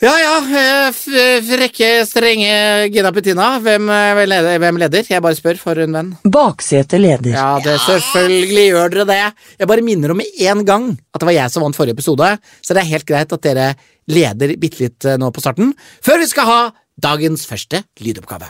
Ja 0.00 0.14
ja, 0.16 0.36
eh, 0.40 1.42
frekke, 1.44 1.88
strenge 2.08 2.52
Gina 2.88 3.10
Petina. 3.12 3.58
Hvem, 3.60 3.90
eh, 3.92 4.56
hvem 4.56 4.78
leder? 4.80 5.04
Jeg 5.04 5.20
bare 5.20 5.36
spør 5.36 5.58
for 5.60 5.76
en 5.76 5.92
venn. 5.92 6.16
Baksete 6.24 6.96
leder. 6.96 7.34
Ja, 7.34 7.60
det 7.60 7.74
selvfølgelig 7.84 8.64
gjør 8.70 8.94
dere 8.94 9.04
det. 9.04 9.34
Jeg 9.58 9.68
bare 9.68 9.84
minner 9.84 10.14
om 10.14 10.16
med 10.16 10.40
en 10.40 10.64
gang 10.64 10.98
at 11.12 11.20
det 11.20 11.28
var 11.28 11.36
jeg 11.36 11.50
som 11.50 11.62
vant 11.62 11.76
forrige 11.76 11.92
episode, 11.92 12.38
så 12.64 12.72
det 12.72 12.80
er 12.80 12.92
helt 12.94 13.04
greit 13.04 13.30
at 13.30 13.42
dere 13.42 13.74
leder 14.08 14.56
bitte 14.56 14.80
litt 14.80 15.04
eh, 15.04 15.20
nå 15.20 15.28
på 15.36 15.44
starten, 15.44 15.74
før 16.00 16.24
vi 16.24 16.32
skal 16.32 16.48
ha 16.48 16.60
dagens 16.96 17.44
første 17.44 17.84
lydoppgave. 18.00 18.48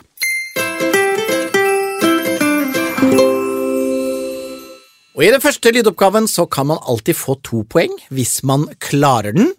Og 5.19 5.25
I 5.27 5.35
den 5.35 5.43
første 5.43 5.75
lydoppgaven 5.75 6.31
så 6.31 6.47
kan 6.47 6.71
man 6.71 6.79
alltid 6.87 7.19
få 7.19 7.35
to 7.43 7.65
poeng 7.67 7.91
hvis 8.09 8.45
man 8.47 8.71
klarer 8.79 9.35
den. 9.35 9.51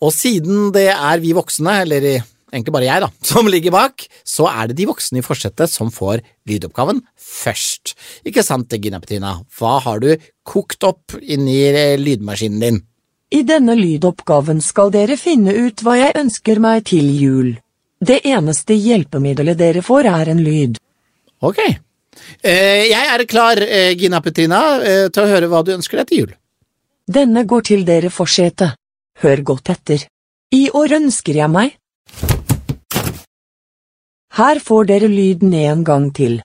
Og 0.00 0.12
siden 0.16 0.70
det 0.74 0.88
er 0.94 1.20
vi 1.20 1.34
voksne, 1.36 1.82
eller 1.84 2.06
egentlig 2.50 2.74
bare 2.74 2.88
jeg, 2.88 3.04
da, 3.04 3.10
som 3.32 3.48
ligger 3.50 3.74
bak, 3.74 4.06
så 4.26 4.48
er 4.50 4.70
det 4.70 4.78
de 4.80 4.88
voksne 4.90 5.20
i 5.20 5.24
forsetet 5.24 5.72
som 5.72 5.92
får 5.94 6.24
lydoppgaven 6.48 7.02
først. 7.16 7.94
Ikke 8.26 8.44
sant, 8.46 8.72
Gina 8.82 9.00
Petrina? 9.02 9.38
Hva 9.58 9.78
har 9.84 10.02
du 10.02 10.14
kokt 10.46 10.84
opp 10.86 11.18
inni 11.20 11.62
eh, 11.70 11.96
lydmaskinen 12.00 12.64
din? 12.64 12.80
I 13.30 13.44
denne 13.46 13.76
lydoppgaven 13.78 14.58
skal 14.64 14.90
dere 14.90 15.14
finne 15.20 15.54
ut 15.54 15.84
hva 15.86 15.94
jeg 16.00 16.16
ønsker 16.18 16.58
meg 16.62 16.88
til 16.90 17.12
jul. 17.14 17.52
Det 18.00 18.22
eneste 18.26 18.74
hjelpemiddelet 18.74 19.58
dere 19.60 19.84
får 19.86 20.08
er 20.10 20.32
en 20.32 20.40
lyd. 20.42 20.80
Ok. 21.46 21.60
Eh, 22.42 22.88
jeg 22.90 23.06
er 23.14 23.24
klar, 23.30 23.60
eh, 23.62 23.92
Gina 24.00 24.18
Petrina, 24.24 24.62
til 25.12 25.22
å 25.22 25.30
høre 25.30 25.52
hva 25.52 25.62
du 25.62 25.76
ønsker 25.76 26.00
deg 26.00 26.10
til 26.10 26.24
jul. 26.24 26.34
Denne 27.10 27.44
går 27.46 27.68
til 27.70 27.86
dere 27.86 28.10
forsete. 28.10 28.72
Hør 29.20 29.42
godt 29.44 29.68
etter. 29.68 30.06
I 30.56 30.70
år 30.72 30.94
ønsker 30.96 31.36
jeg 31.42 31.52
meg. 31.52 31.74
Her 34.38 34.60
får 34.64 34.86
dere 34.88 35.10
lyden 35.12 35.52
en 35.58 35.82
gang 35.84 36.06
til. 36.16 36.38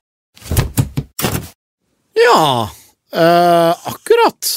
Ja, 2.20 2.42
øh, 2.68 3.72
akkurat. 3.92 4.52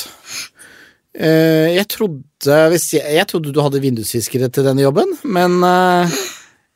Uh, 1.18 1.68
jeg 1.74 1.86
trodde 1.90 2.22
jeg, 2.46 2.80
jeg 3.14 3.26
trodde 3.26 3.52
du 3.54 3.60
hadde 3.62 3.80
vindusviskere 3.82 4.48
til 4.54 4.66
denne 4.66 4.84
jobben, 4.84 5.16
men 5.24 5.56
uh, 5.66 6.06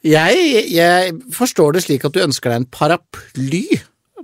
jeg, 0.02 0.66
jeg 0.70 1.12
forstår 1.30 1.76
det 1.76 1.84
slik 1.84 2.06
at 2.06 2.14
du 2.14 2.22
ønsker 2.25 2.50
deg 2.50 2.62
en 2.62 2.70
paraply 2.70 3.66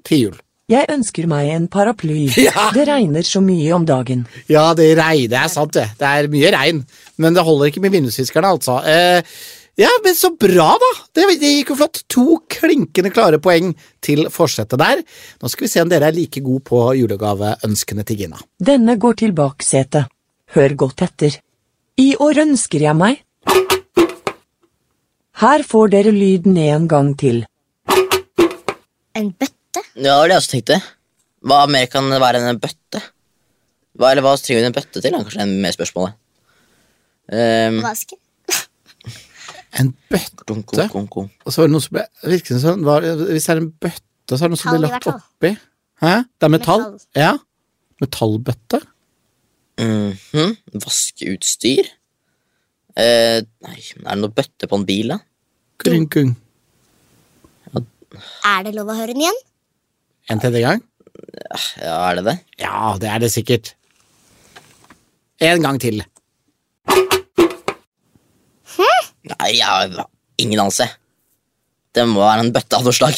til 0.07 0.25
jul. 0.25 0.39
Jeg 0.69 0.85
ønsker 0.93 1.25
meg 1.31 1.49
en 1.55 1.69
paraply. 1.73 2.27
Ja. 2.49 2.69
Det 2.77 2.85
regner 2.89 3.25
så 3.25 3.41
mye 3.45 3.71
om 3.77 3.87
dagen. 3.89 4.27
Ja, 4.53 4.71
det 4.77 4.91
regner, 4.99 5.31
det 5.33 5.39
er 5.41 5.53
sant 5.53 5.73
det. 5.77 5.87
Det 6.01 6.09
er 6.09 6.29
mye 6.33 6.51
regn, 6.53 6.83
men 7.17 7.37
det 7.37 7.45
holder 7.47 7.71
ikke 7.71 7.83
med 7.85 7.95
vindusviskerne, 7.97 8.51
altså. 8.59 8.79
Eh, 8.85 9.25
ja, 9.81 9.89
men 10.05 10.17
så 10.19 10.31
bra, 10.37 10.69
da! 10.83 10.91
Det, 11.15 11.25
det 11.41 11.53
gikk 11.55 11.73
jo 11.73 11.79
flott. 11.81 12.03
To 12.13 12.39
klinkende 12.53 13.13
klare 13.15 13.41
poeng 13.41 13.73
til 14.05 14.27
forsetet 14.35 14.81
der. 14.81 15.03
Nå 15.41 15.51
skal 15.53 15.69
vi 15.69 15.73
se 15.73 15.85
om 15.85 15.93
dere 15.93 16.11
er 16.11 16.17
like 16.17 16.43
gode 16.45 16.65
på 16.69 16.83
julegaveønskene 16.99 18.05
til 18.09 18.25
Gina. 18.25 18.41
Denne 18.61 18.99
går 19.01 19.21
til 19.25 19.35
baksetet. 19.39 20.11
Hør 20.57 20.75
godt 20.85 21.05
etter. 21.09 21.41
I 22.01 22.13
år 22.21 22.43
ønsker 22.45 22.85
jeg 22.89 22.97
meg. 22.99 23.23
Her 25.39 25.63
får 25.63 25.93
dere 25.95 26.11
lyden 26.15 26.59
en 26.59 26.89
gang 26.91 27.15
til. 27.21 27.45
En 29.15 29.31
bøtte? 29.33 29.58
Ja, 29.99 30.03
det 30.03 30.15
var 30.15 30.29
det 30.31 30.35
jeg 30.37 30.43
også 30.43 30.55
tenkte. 30.55 30.79
Hva 31.49 31.59
mer 31.71 31.87
kan 31.91 32.09
det 32.11 32.21
være 32.23 32.41
enn 32.41 32.51
en 32.53 32.61
bøtte? 32.63 33.03
Hva, 33.99 34.13
eller 34.13 34.25
hva 34.25 34.35
trenger 34.39 34.65
vi 34.65 34.71
en 34.71 34.77
bøtte 34.77 35.03
til? 35.03 35.15
Kanskje 35.15 35.39
det 35.39 35.45
er 35.45 35.63
mer 35.67 35.75
spørsmålet. 35.77 36.19
Um, 37.29 37.81
Vaske? 37.85 38.19
En 39.79 39.91
bøtte? 40.11 40.87
Og 40.89 41.53
så 41.53 41.61
var 41.61 41.69
det 41.69 41.75
noe 41.75 41.85
som 41.85 41.99
ble 41.99 42.05
virket 42.25 42.55
som 42.55 42.63
sånn, 42.63 42.87
var, 42.87 43.05
Hvis 43.05 43.47
det 43.47 43.53
er 43.53 43.61
en 43.61 43.73
bøtte, 43.85 44.33
så 44.33 44.39
er 44.39 44.47
det 44.47 44.55
noe 44.55 44.61
som 44.63 44.73
blir 44.73 44.85
lagt 44.87 45.11
oppi. 45.13 45.53
Hæ? 46.03 46.15
Det 46.39 46.49
er 46.49 46.53
metall? 46.55 46.85
Metall. 46.87 47.21
Ja. 47.21 47.33
Metallbøtte? 48.03 48.81
Mhm. 49.79 50.57
Vaskeutstyr? 50.83 51.91
Eh, 52.99 53.41
nei, 53.63 53.77
er 53.79 54.09
det 54.09 54.19
noe 54.23 54.35
bøtte 54.35 54.67
på 54.71 54.79
en 54.81 54.87
bil, 54.89 55.13
da? 55.15 55.21
Kung, 55.85 56.09
kung. 56.11 56.33
Er 58.49 58.65
det 58.67 58.73
lov 58.75 58.89
å 58.91 58.97
høre 58.97 59.13
den 59.13 59.23
igjen? 59.27 59.39
En 60.29 60.41
tredje 60.43 60.61
gang? 60.65 60.83
Ja, 61.81 61.97
er 62.11 62.19
det 62.19 62.25
det? 62.27 62.37
Ja, 62.61 62.95
det 63.01 63.09
er 63.11 63.23
det 63.23 63.31
sikkert. 63.33 63.75
En 65.41 65.63
gang 65.63 65.79
til. 65.81 66.03
Nei, 69.29 69.51
jeg 69.53 69.67
har 69.67 70.07
ingen 70.41 70.61
anelse. 70.63 70.89
Det 71.95 72.05
må 72.09 72.21
være 72.23 72.47
en 72.47 72.53
bøtte 72.55 72.79
av 72.79 72.87
noe 72.87 72.97
slag. 72.97 73.17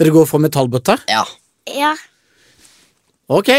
Dere 0.00 0.12
går 0.14 0.26
for 0.28 0.42
metallbøtte? 0.42 0.96
Ja. 1.10 1.24
Ja. 1.70 1.94
Ok, 3.30 3.50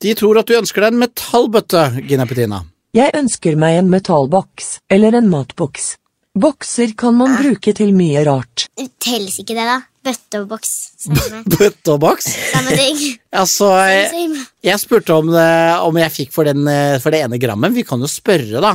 de 0.00 0.14
tror 0.16 0.40
at 0.40 0.48
du 0.48 0.56
ønsker 0.56 0.84
deg 0.84 0.94
en 0.94 1.02
metallbøtte, 1.02 1.82
Gina 2.08 2.26
Petina. 2.30 2.62
Jeg 2.96 3.12
ønsker 3.14 3.58
meg 3.58 3.78
en 3.78 3.90
metallboks, 3.92 4.78
eller 4.90 5.14
en 5.18 5.28
matboks. 5.30 5.92
Bokser 6.38 6.92
kan 6.94 7.16
man 7.18 7.32
bruke 7.40 7.72
til 7.74 7.90
mye 7.96 8.20
rart. 8.26 8.68
Telles 9.02 9.40
ikke 9.42 9.56
det, 9.56 9.64
da? 9.66 9.80
Bøtte 10.00 10.38
og 10.40 10.46
boks. 10.52 10.70
Samme, 11.00 11.40
Bøtte 11.50 11.92
og 11.92 11.98
boks? 12.04 12.28
samme 12.52 12.76
ting. 12.78 13.00
Altså, 13.40 13.68
jeg, 13.86 14.26
jeg 14.66 14.80
spurte 14.82 15.14
om, 15.14 15.28
det, 15.30 15.42
om 15.86 15.98
jeg 16.00 16.10
fikk 16.10 16.32
for, 16.34 16.48
den, 16.48 16.64
eh, 16.66 16.96
for 17.02 17.14
det 17.14 17.20
ene 17.22 17.38
grammet. 17.38 17.74
Vi 17.76 17.84
kan 17.86 18.02
jo 18.02 18.08
spørre, 18.10 18.58
da. 18.62 18.72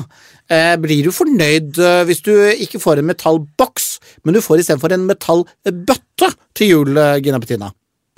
Eh, 0.47 0.75
blir 0.79 1.07
du 1.07 1.11
fornøyd 1.15 1.79
eh, 1.81 2.03
hvis 2.07 2.21
du 2.23 2.31
ikke 2.63 2.79
får 2.79 3.01
en 3.01 3.09
metallboks, 3.09 3.87
men 4.23 4.37
du 4.37 4.39
får 4.43 4.63
istedenfor 4.63 4.95
en 4.95 5.03
metallbøtte 5.09 6.29
til 6.55 6.71
jul, 6.71 6.93
eh, 7.01 7.17
Gina 7.25 7.41
Petina? 7.43 7.71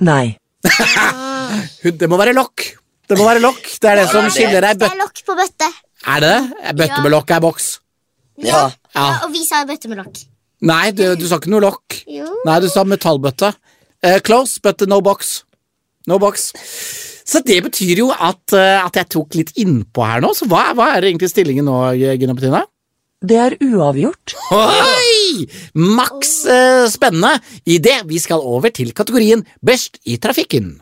Nei. 0.06 0.36
Det 1.98 2.10
må 2.10 2.20
være 2.22 2.36
lokk. 2.38 2.68
Det 3.08 3.18
må 3.18 3.26
være 3.26 3.42
lokk. 3.42 3.66
Det 3.82 3.90
er 3.90 4.02
det 4.02 4.08
som 4.12 4.30
skiller 4.34 4.66
ei 4.68 4.76
Det 4.78 4.90
er 4.92 5.00
lokk 5.00 5.22
på 5.26 5.38
bøtte. 5.38 5.70
Er 6.06 6.22
det 6.26 6.34
det? 6.38 6.78
Bøtte 6.84 7.04
med 7.06 7.14
lokk 7.16 7.34
er 7.34 7.44
boks. 7.48 7.70
Ja. 8.44 8.68
Ja. 8.94 9.08
Og 9.26 9.34
vi 9.34 9.44
sa 9.48 9.64
bøtte 9.68 9.90
med 9.92 10.02
lokk. 10.02 10.22
Nei, 10.68 10.92
du, 10.96 11.04
du 11.18 11.26
sa 11.30 11.38
ikke 11.42 11.52
noe 11.54 11.64
lokk. 11.64 12.00
Jo. 12.10 12.30
Nei, 12.48 12.58
du 12.64 12.70
sa 12.72 12.86
metallbøtte. 12.88 13.52
Uh, 14.06 14.18
close, 14.26 14.62
but 14.64 14.82
no 14.90 15.02
box. 15.06 15.42
No 16.10 16.18
box. 16.22 16.52
Så 17.28 17.42
det 17.44 17.60
betyr 17.66 18.00
jo 18.00 18.08
at, 18.14 18.54
eh, 18.56 18.80
at 18.80 18.96
jeg 18.96 19.10
tok 19.12 19.36
litt 19.36 19.50
innpå 19.60 20.06
her 20.08 20.22
nå. 20.24 20.30
Så 20.38 20.48
hva, 20.48 20.70
hva 20.78 20.94
er 20.96 21.10
egentlig 21.10 21.28
stillingen 21.34 21.68
nå, 21.68 21.76
Gina 22.00 22.36
Petina? 22.38 22.62
Det 23.20 23.36
er 23.42 23.56
uavgjort. 23.66 24.36
Oi! 24.56 25.44
Maks 25.76 26.34
eh, 26.48 26.86
spennende 26.88 27.34
det 27.66 27.98
vi 28.08 28.22
skal 28.24 28.40
over 28.40 28.72
til 28.72 28.94
kategorien 28.96 29.44
Best 29.60 30.00
i 30.08 30.16
trafikken. 30.24 30.78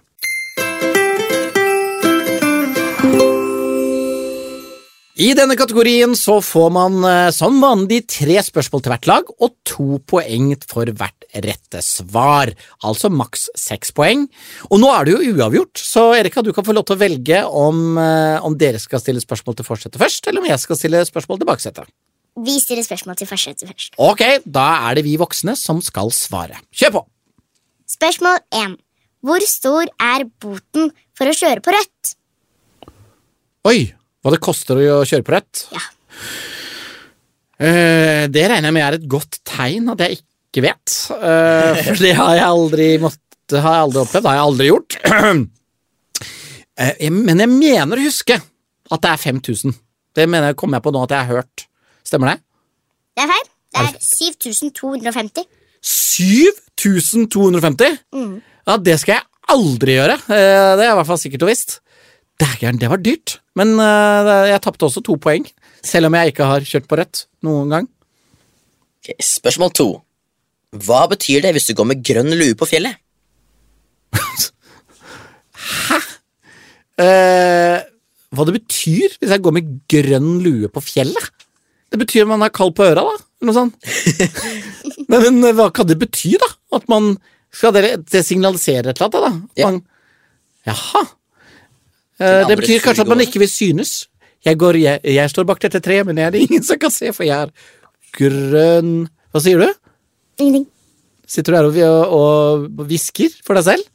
I 5.15 5.29
denne 5.31 5.55
kategorien 5.55 6.11
så 6.19 6.41
får 6.43 6.71
man 6.75 6.97
eh, 7.07 7.29
som 7.31 7.55
vanlig 7.63 8.01
tre 8.11 8.35
spørsmål 8.43 8.81
til 8.83 8.91
hvert 8.91 9.07
lag 9.07 9.29
og 9.31 9.53
to 9.63 9.95
poeng 10.11 10.49
for 10.67 10.91
hvert 10.91 11.23
rette 11.31 11.79
svar. 11.87 12.51
Altså 12.83 13.07
maks 13.07 13.45
seks 13.55 13.95
poeng. 13.95 14.25
Og 14.67 14.83
nå 14.83 14.89
er 14.91 15.07
det 15.07 15.15
jo 15.15 15.37
uavgjort, 15.37 15.79
så 15.79 16.09
Erika, 16.17 16.43
du 16.43 16.51
kan 16.51 16.67
få 16.67 16.75
lov 16.75 16.83
til 16.89 16.97
å 16.97 17.03
velge 17.05 17.39
om, 17.47 17.95
eh, 17.95 18.43
om 18.43 18.59
dere 18.59 18.83
skal 18.83 18.99
stille 18.99 19.23
spørsmål 19.23 19.55
til 19.55 19.69
forsetet 19.71 20.03
først, 20.03 20.27
eller 20.27 20.43
om 20.43 20.51
jeg 20.51 20.65
skal 20.65 20.83
stille 20.83 21.07
spørsmål 21.07 21.39
til 21.39 21.51
baksetet. 21.53 21.95
Vi 22.43 22.59
stiller 22.59 22.83
spørsmål 22.83 23.15
til 23.15 23.31
forsetet 23.31 23.71
først. 23.71 23.95
Ok, 23.95 24.27
da 24.43 24.69
er 24.91 24.99
det 24.99 25.07
vi 25.07 25.15
voksne 25.15 25.55
som 25.55 25.79
skal 25.79 26.11
svare. 26.11 26.59
Kjør 26.75 26.97
på! 26.99 27.07
Spørsmål 27.87 28.43
1. 28.51 28.79
Hvor 29.23 29.47
stor 29.47 29.87
er 29.95 30.27
boten 30.43 30.91
for 31.15 31.31
å 31.31 31.39
kjøre 31.39 31.63
på 31.63 31.71
rødt? 31.71 32.17
Oi, 33.71 33.93
hva 34.25 34.31
det 34.33 34.41
koster 34.41 34.79
å 34.81 35.03
kjøre 35.05 35.21
på 35.21 35.35
rødt? 35.35 35.59
Ja. 35.69 35.81
Uh, 37.55 38.25
det 38.33 38.47
regner 38.49 38.67
jeg 38.67 38.75
med 38.75 38.83
er 38.83 38.95
et 38.97 39.05
godt 39.07 39.37
tegn 39.47 39.85
at 39.93 40.01
jeg 40.01 40.17
ikke 40.17 40.63
vet. 40.65 40.95
Uh, 41.13 41.77
for 41.85 42.01
det 42.01 42.15
har 42.17 42.33
jeg 42.39 42.47
aldri 42.47 42.87
måtte, 43.03 43.61
har 43.61 43.77
jeg 43.77 43.83
aldri 43.85 44.01
opplevd. 44.01 44.25
Det 44.25 44.31
har 44.31 44.39
jeg 44.39 44.47
aldri 44.49 44.71
gjort. 44.71 44.97
Uh, 46.75 46.91
men 47.07 47.39
jeg 47.39 47.47
mener 47.47 47.95
å 47.95 48.03
huske 48.03 48.35
at 48.35 49.03
det 49.05 49.07
er 49.07 49.19
5000. 49.21 49.71
Det 50.11 50.25
mener 50.27 50.51
jeg, 50.51 50.57
kommer 50.59 50.75
jeg 50.75 50.83
på 50.83 50.91
nå 50.91 50.99
at 51.05 51.13
jeg 51.15 51.23
har 51.23 51.39
hørt. 51.39 51.63
Stemmer 52.03 52.33
det? 52.33 52.41
Det 53.15 53.23
er 53.23 53.29
feil. 53.31 53.47
Det 53.71 53.79
Er 53.79 53.85
er 53.85 53.95
7250. 54.03 55.45
7250? 55.87 57.95
Mm. 58.11 58.35
Ja, 58.67 58.75
det 58.89 58.97
skal 58.99 59.15
jeg 59.15 59.23
aldri 59.55 59.95
gjøre. 59.95 60.19
Det 60.27 60.83
er 60.83 60.89
i 60.89 60.97
hvert 60.99 61.11
fall 61.13 61.21
sikkert 61.23 61.47
og 61.47 61.53
visst. 61.53 61.77
Dægeren, 62.41 62.79
det 62.81 62.89
var 62.91 62.99
dyrt. 62.99 63.39
Men 63.55 63.77
uh, 63.79 64.47
jeg 64.49 64.61
tapte 64.63 64.87
også 64.87 65.03
to 65.05 65.15
poeng, 65.21 65.45
selv 65.85 66.09
om 66.09 66.17
jeg 66.17 66.33
ikke 66.33 66.47
har 66.49 66.65
kjørt 66.67 66.89
på 66.89 66.99
rødt 66.99 67.25
noen 67.45 67.71
gang. 67.71 67.87
Okay, 68.99 69.15
spørsmål 69.23 69.71
to. 69.77 69.89
Hva 70.85 71.05
betyr 71.11 71.45
det 71.45 71.53
hvis 71.55 71.69
du 71.69 71.75
går 71.77 71.87
med 71.93 72.03
grønn 72.03 72.33
lue 72.35 72.57
på 72.59 72.67
fjellet? 72.69 72.99
Eh, 76.95 77.79
hva 78.31 78.43
det 78.47 78.53
betyr 78.55 79.17
hvis 79.19 79.31
jeg 79.33 79.41
går 79.43 79.51
med 79.57 79.71
grønn 79.91 80.37
lue 80.45 80.69
på 80.71 80.79
fjellet? 80.79 81.25
Det 81.91 81.99
betyr 81.99 82.27
man 82.29 82.45
er 82.45 82.53
kald 82.55 82.71
på 82.77 82.85
øra, 82.87 83.03
da? 83.03 83.17
Eller 83.41 83.49
noe 83.49 83.55
sånt. 83.57 83.75
men, 85.11 85.41
men 85.41 85.49
hva 85.57 85.65
kan 85.75 85.89
det 85.89 85.97
bety, 85.99 86.37
da? 86.39 86.47
At 86.79 86.87
man 86.91 87.17
Skal 87.55 87.75
dere 87.75 87.97
det 87.99 88.21
signalisere 88.27 88.91
et 88.91 88.99
eller 88.99 89.09
annet, 89.09 89.19
da? 89.19 89.31
At 89.51 89.59
Ja. 89.59 89.67
Man, 89.67 89.81
jaha. 90.67 91.03
Eh, 92.19 92.41
det 92.49 92.57
betyr 92.61 92.83
kanskje 92.83 93.05
at 93.05 93.11
man 93.11 93.23
ikke 93.23 93.41
vil 93.43 93.51
synes. 93.51 94.05
Jeg, 94.45 94.59
går, 94.61 94.77
jeg, 94.77 95.01
jeg 95.15 95.31
står 95.31 95.47
bak 95.49 95.61
dette 95.63 95.81
treet, 95.83 96.05
men 96.07 96.19
jeg 96.21 96.29
er 96.29 96.35
det 96.35 96.43
ingen 96.45 96.63
som 96.63 96.79
kan 96.79 96.93
se, 96.93 97.09
for 97.15 97.25
jeg 97.25 97.47
er 97.47 97.53
grønn 98.15 99.07
Hva 99.33 99.41
sier 99.43 99.59
du? 99.59 99.67
Ingenting. 100.39 100.67
Sitter 101.27 101.55
du 101.55 101.73
her 101.79 102.05
og, 102.05 102.67
hvisker 102.85 103.33
for 103.43 103.57
deg 103.57 103.65
selv? 103.71 103.87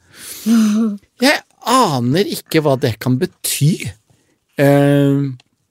Jeg 1.23 1.39
aner 1.71 2.27
ikke 2.35 2.61
hva 2.65 2.75
det 2.81 2.97
kan 3.01 3.15
bety. 3.21 3.71
Eh, 4.59 5.21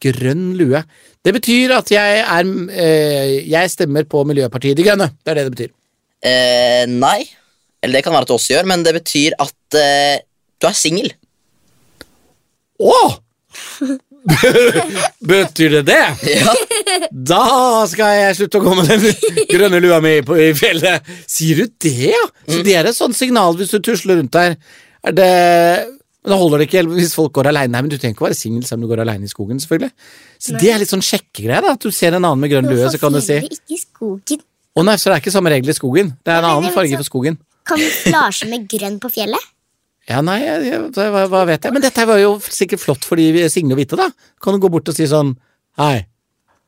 grønn 0.00 0.46
lue. 0.58 0.80
Det 1.20 1.34
betyr 1.36 1.74
at 1.76 1.90
jeg 1.92 2.22
er 2.22 2.48
eh, 2.72 3.34
Jeg 3.50 3.72
stemmer 3.74 4.06
på 4.08 4.22
Miljøpartiet 4.24 4.78
De 4.78 4.86
Grønne. 4.86 5.10
Det 5.20 5.32
er 5.34 5.40
det 5.40 5.44
det 5.50 5.56
betyr. 5.56 5.74
Eh, 6.24 6.84
nei. 6.88 7.20
Eller 7.80 7.98
det 7.98 8.04
kan 8.06 8.16
være 8.16 8.26
at 8.26 8.30
du 8.30 8.36
også 8.36 8.54
gjør, 8.54 8.68
men 8.72 8.84
det 8.84 8.96
betyr 8.96 9.36
at 9.40 9.80
eh, 9.80 10.22
du 10.60 10.68
er 10.68 10.76
singel. 10.76 11.12
Å! 12.80 13.00
betyr 15.30 15.70
det 15.78 15.82
det? 15.88 16.00
Ja. 16.28 16.52
Da 17.10 17.44
skal 17.90 18.16
jeg 18.18 18.36
slutte 18.38 18.60
å 18.60 18.64
gå 18.64 18.74
med 18.78 18.90
den 18.90 19.06
grønne 19.50 19.80
lua 19.82 20.00
mi 20.04 20.18
på, 20.26 20.36
i 20.40 20.50
fjellet. 20.56 21.06
Sier 21.30 21.62
du 21.62 21.72
det, 21.86 21.94
ja? 22.12 22.22
Så 22.48 22.60
det 22.66 22.76
er 22.78 22.90
et 22.90 22.96
sånt 22.98 23.16
signal 23.18 23.56
hvis 23.58 23.72
du 23.74 23.80
tusler 23.84 24.20
rundt 24.20 24.36
der. 24.36 24.56
Er 25.06 25.16
det 25.16 25.30
men 26.20 26.34
Da 26.34 26.36
holder 26.36 26.60
det 26.60 26.66
ikke 26.68 26.82
hvis 26.92 27.14
folk 27.16 27.32
går 27.38 27.48
aleine. 27.48 27.72
Nei, 27.72 27.80
men 27.80 27.88
du 27.88 27.96
trenger 27.96 28.12
ikke 28.12 28.26
å 28.26 28.28
være 28.28 28.36
singel 28.36 28.64
selv 28.68 28.82
om 28.82 28.82
du 28.84 28.90
går 28.90 29.00
aleine 29.06 29.24
i 29.24 29.30
skogen. 29.30 29.60
selvfølgelig. 29.62 29.92
Så 30.36 30.58
Det 30.60 30.68
er 30.68 30.82
litt 30.82 30.92
sånn 30.92 31.04
sjekkegreie. 31.04 31.62
da, 31.64 31.72
At 31.72 31.80
du 31.80 31.90
ser 31.90 32.12
en 32.12 32.24
annen 32.24 32.42
med 32.42 32.50
grønn 32.52 32.68
lue, 32.68 32.90
så 32.92 33.00
kan 33.00 33.12
du 33.16 33.22
si 33.24 33.38
ikke 33.40 33.56
i 33.72 33.78
skogen? 33.80 34.42
Å 34.76 34.84
nei, 34.84 34.96
så 35.00 35.08
det 35.08 35.14
er 35.16 35.22
ikke 35.24 35.32
samme 35.32 35.50
regel 35.50 35.72
i 35.72 35.76
skogen. 35.78 36.12
Det 36.20 36.34
er 36.34 36.44
en 36.44 36.50
annen 36.50 36.74
farge 36.76 37.00
for 37.00 37.08
skogen. 37.08 37.38
Kamuflasje 37.64 38.50
med 38.52 38.68
grønn 38.68 39.00
på 39.00 39.08
fjellet? 39.16 39.48
Ja, 40.10 40.18
nei, 40.26 40.40
jeg, 40.42 40.64
jeg, 40.66 40.88
hva, 40.96 41.22
hva 41.30 41.44
vet 41.46 41.62
jeg. 41.62 41.74
Men 41.74 41.84
dette 41.84 42.06
var 42.08 42.18
jo 42.18 42.34
sikkert 42.42 42.82
flott 42.82 43.06
for 43.06 43.20
de 43.20 43.46
Signe 43.52 43.76
å 43.76 43.78
vite, 43.78 43.98
da. 43.98 44.08
Kan 44.42 44.56
du 44.56 44.62
gå 44.62 44.70
bort 44.72 44.90
og 44.90 44.96
si 44.96 45.06
sånn 45.10 45.36
Hei, 45.78 46.02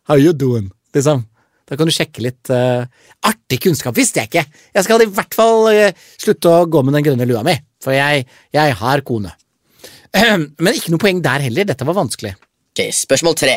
how 0.06 0.20
you 0.20 0.30
doing? 0.36 0.68
Liksom. 0.94 1.24
Da 1.66 1.78
kan 1.78 1.88
du 1.88 1.94
sjekke 1.94 2.22
litt. 2.22 2.50
Uh, 2.52 2.86
artig 3.26 3.58
kunnskap 3.64 3.96
visste 3.98 4.22
jeg 4.22 4.30
ikke. 4.30 4.62
Jeg 4.76 4.86
skal 4.86 5.02
i 5.02 5.10
hvert 5.10 5.34
fall 5.34 5.66
uh, 5.72 6.06
slutte 6.22 6.52
å 6.52 6.68
gå 6.70 6.84
med 6.86 6.94
den 6.98 7.06
grønne 7.08 7.26
lua 7.28 7.42
mi, 7.46 7.56
for 7.82 7.96
jeg, 7.96 8.26
jeg 8.54 8.78
har 8.78 9.02
kone. 9.08 9.34
Men 10.62 10.72
ikke 10.72 10.94
noe 10.94 11.02
poeng 11.02 11.22
der 11.24 11.46
heller. 11.48 11.66
Dette 11.68 11.88
var 11.88 11.98
vanskelig. 11.98 12.34
Ok, 12.72 12.86
Spørsmål 12.94 13.38
tre. 13.42 13.56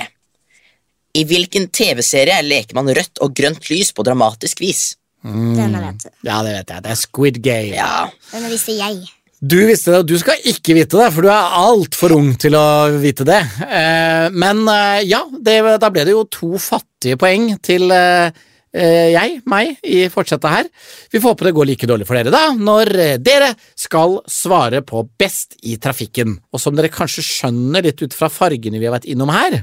I 1.16 1.24
hvilken 1.30 1.70
TV-serie 1.72 2.42
leker 2.44 2.76
man 2.76 2.90
rødt 2.92 3.22
og 3.24 3.36
grønt 3.38 3.70
lys 3.72 3.94
på 3.96 4.04
dramatisk 4.04 4.64
vis? 4.64 4.88
Denne 5.26 5.80
vet 5.82 6.04
du. 6.04 6.10
Ja, 6.28 6.42
det 6.46 6.58
vet 6.58 6.74
jeg. 6.74 6.84
Det 6.86 6.92
er 6.92 7.00
Squid 7.00 7.40
Game. 7.46 7.78
Ja, 7.78 8.10
Denne 8.34 8.52
visste 8.52 8.76
jeg. 8.76 9.06
Du 9.46 9.60
visste 9.68 9.92
det, 9.92 10.00
og 10.02 10.10
du 10.10 10.16
skal 10.18 10.42
ikke 10.50 10.74
vite 10.78 10.98
det, 10.98 11.12
for 11.14 11.26
du 11.26 11.30
er 11.30 11.56
altfor 11.60 12.16
ung 12.16 12.32
til 12.42 12.56
å 12.58 12.66
vite 13.02 13.26
det. 13.28 13.42
Eh, 13.62 14.28
men 14.34 14.64
eh, 14.72 15.04
ja, 15.06 15.22
det, 15.30 15.60
da 15.82 15.90
ble 15.94 16.06
det 16.08 16.16
jo 16.16 16.24
to 16.32 16.56
fattige 16.62 17.20
poeng 17.22 17.52
til 17.66 17.92
eh, 17.94 18.32
jeg, 18.74 19.36
meg, 19.52 19.76
i 19.86 20.08
fortsettet 20.12 20.50
her. 20.50 20.72
Vi 21.14 21.22
får 21.22 21.36
håpe 21.36 21.48
det 21.48 21.54
går 21.60 21.70
like 21.70 21.90
dårlig 21.92 22.08
for 22.10 22.18
dere, 22.18 22.34
da, 22.34 22.56
når 22.58 22.92
dere 23.24 23.52
skal 23.78 24.18
svare 24.32 24.82
på 24.88 25.04
Best 25.20 25.60
i 25.68 25.78
trafikken. 25.84 26.40
Og 26.50 26.64
som 26.64 26.76
dere 26.76 26.94
kanskje 26.94 27.28
skjønner 27.28 27.86
litt 27.86 28.02
ut 28.02 28.18
fra 28.18 28.32
fargene 28.34 28.82
vi 28.82 28.90
har 28.90 28.98
vært 28.98 29.08
innom 29.12 29.32
her, 29.36 29.62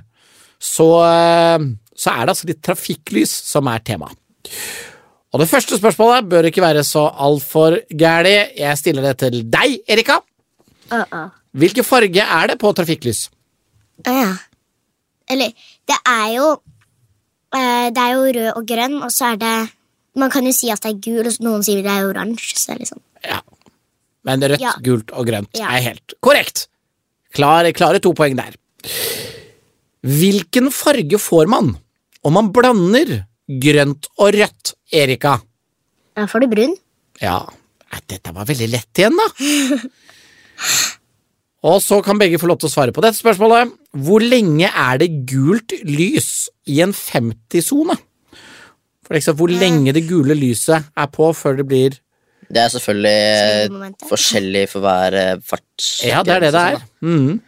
så, 0.63 0.89
så 1.91 2.15
er 2.15 2.23
det 2.23 2.37
altså 2.37 2.49
litt 2.53 2.63
trafikklys 2.63 3.35
som 3.51 3.67
er 3.73 3.83
tema. 3.83 4.13
Og 5.33 5.41
det 5.41 5.49
første 5.49 5.79
spørsmålet 5.79 6.29
bør 6.29 6.49
ikke 6.51 6.63
være 6.65 6.85
så 6.85 7.07
altfor 7.09 7.79
gæli. 7.89 8.35
Jeg 8.59 8.79
stiller 8.79 9.03
det 9.09 9.15
til 9.23 9.39
deg, 9.53 9.79
Erika. 9.89 10.19
Uh 10.93 10.99
-uh. 10.99 11.29
Hvilken 11.53 11.85
farge 11.85 12.21
er 12.21 12.47
det 12.47 12.59
på 12.59 12.73
trafikklys? 12.73 13.31
Uh, 14.09 14.13
ja. 14.13 14.37
Eller, 15.31 15.53
det 15.89 15.97
er 16.07 16.29
jo 16.37 16.47
eh, 17.55 17.89
Det 17.95 17.99
er 17.99 18.13
jo 18.13 18.21
rød 18.21 18.53
og 18.57 18.67
grønn, 18.67 19.03
og 19.03 19.13
så 19.13 19.25
er 19.33 19.37
det 19.37 19.71
Man 20.17 20.31
kan 20.31 20.45
jo 20.45 20.53
si 20.53 20.69
at 20.69 20.83
det 20.83 20.91
er 20.91 21.01
gul, 21.01 21.27
og 21.27 21.33
noen 21.41 21.63
sier 21.63 21.83
det 21.83 21.91
er 21.91 22.05
oransje. 22.09 22.59
Så 22.59 22.75
liksom 22.79 23.01
Ja. 23.25 23.39
Men 24.25 24.43
rødt, 24.43 24.61
Ja. 24.61 24.73
gult 24.85 25.11
og 25.11 25.27
grønt 25.27 25.49
Ja. 25.59 25.65
er 25.77 25.81
helt 25.81 26.15
korrekt. 26.23 26.67
Klare, 27.35 27.73
klare 27.73 27.99
to 27.99 28.13
poeng 28.13 28.37
der. 28.37 28.53
Hvilken 30.03 30.71
farge 30.73 31.19
får 31.19 31.47
man 31.49 31.77
om 32.25 32.33
man 32.33 32.53
blander 32.53 33.27
grønt 33.61 34.09
og 34.19 34.33
rødt, 34.37 34.75
Erika? 34.93 35.37
Da 36.17 36.29
får 36.29 36.45
du 36.45 36.53
brun. 36.53 36.75
Ja, 37.23 37.41
dette 38.09 38.33
var 38.35 38.49
veldig 38.49 38.69
lett 38.73 39.03
igjen, 39.03 39.19
da. 39.19 39.29
Og 41.63 41.79
så 41.79 42.01
kan 42.03 42.19
begge 42.19 42.41
få 42.43 42.49
lov 42.51 42.59
til 42.59 42.67
å 42.67 42.73
svare 42.73 42.95
på 42.95 43.03
dette 43.05 43.21
spørsmålet. 43.21 43.71
Hvor 44.03 44.25
lenge 44.25 44.67
er 44.67 44.99
det 44.99 45.13
gult 45.31 45.75
lys 45.87 46.49
i 46.67 46.81
en 46.83 46.95
50-sone? 46.97 47.95
For 49.07 49.19
eksempel, 49.19 49.45
hvor 49.45 49.53
lenge 49.61 49.95
det 49.95 50.03
gule 50.09 50.35
lyset 50.39 50.91
er 50.99 51.13
på 51.13 51.29
før 51.37 51.61
det 51.61 51.67
blir 51.69 51.99
Det 52.53 52.61
er 52.61 52.73
selvfølgelig 52.73 54.03
forskjellig 54.09 54.65
for 54.73 54.85
hver 54.85 55.17
eh, 55.21 55.39
fart. 55.47 55.87
Ja, 56.05 56.25
det 56.27 56.35
er 56.35 56.47
det 56.47 56.53
det 56.53 56.65
er. 56.75 56.83
Mm. 57.01 57.41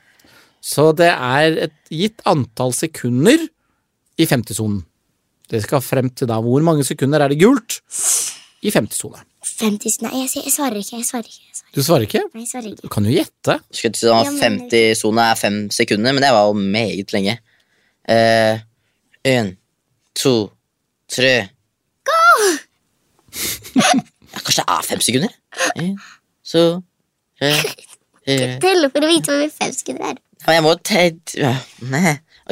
Så 0.64 0.92
det 0.96 1.10
er 1.10 1.58
et 1.66 1.76
gitt 1.92 2.22
antall 2.24 2.72
sekunder 2.72 3.42
i 4.16 4.26
50-sonen. 4.30 4.84
Det 5.54 5.62
skal 5.64 5.82
frem 5.84 6.10
til 6.18 6.28
da 6.30 6.40
hvor 6.42 6.64
mange 6.66 6.84
sekunder 6.86 7.22
er 7.24 7.32
det 7.32 7.38
gult 7.42 7.78
i 8.64 8.72
50-sone. 8.74 9.22
50 9.44 9.98
Nei, 10.02 10.10
jeg, 10.24 10.30
jeg 10.46 10.52
svarer 10.54 10.78
ikke. 10.80 10.96
Jeg 10.98 11.06
svarer 11.06 11.28
ikke. 11.28 11.42
Jeg 11.44 11.56
svarer. 11.58 11.74
Du 11.74 11.82
svarer 11.84 12.06
ikke? 12.06 12.22
Nei, 12.32 12.42
jeg 12.44 12.50
svarer 12.50 12.68
ikke. 12.70 12.82
Du 12.86 12.92
kan 12.94 13.06
jo 13.06 13.12
gjette. 13.14 13.56
Skulle 13.70 13.92
til 13.94 14.08
sånn 14.08 14.24
Ja, 14.24 14.30
men- 14.32 14.56
50-sone 14.70 15.26
er 15.30 15.38
fem 15.40 15.58
sekunder, 15.74 16.14
men 16.16 16.24
det 16.24 16.30
var 16.34 16.48
jo 16.48 16.54
meget 16.58 17.12
lenge. 17.14 17.36
Én, 18.08 18.62
en, 19.30 19.52
to, 20.18 20.34
tre 21.12 21.34
Ja, 23.74 24.40
kanskje 24.44 24.62
det 24.62 24.66
er 24.74 24.82
fem 24.88 25.00
sekunder? 25.04 25.32
En, 25.80 25.94
så 26.44 26.62
tre, 27.40 27.52
fire 28.24 28.58
Telle 28.62 28.90
for 28.92 29.06
å 29.06 29.10
vite 29.10 29.36
hvor 29.38 29.52
fem 29.54 29.72
sekunder 29.74 30.12
er. 30.12 30.20
Ja, 30.44 30.52
Jeg 30.58 30.64
må 30.66 30.74
te... 30.84 31.04
ja, 31.40 31.54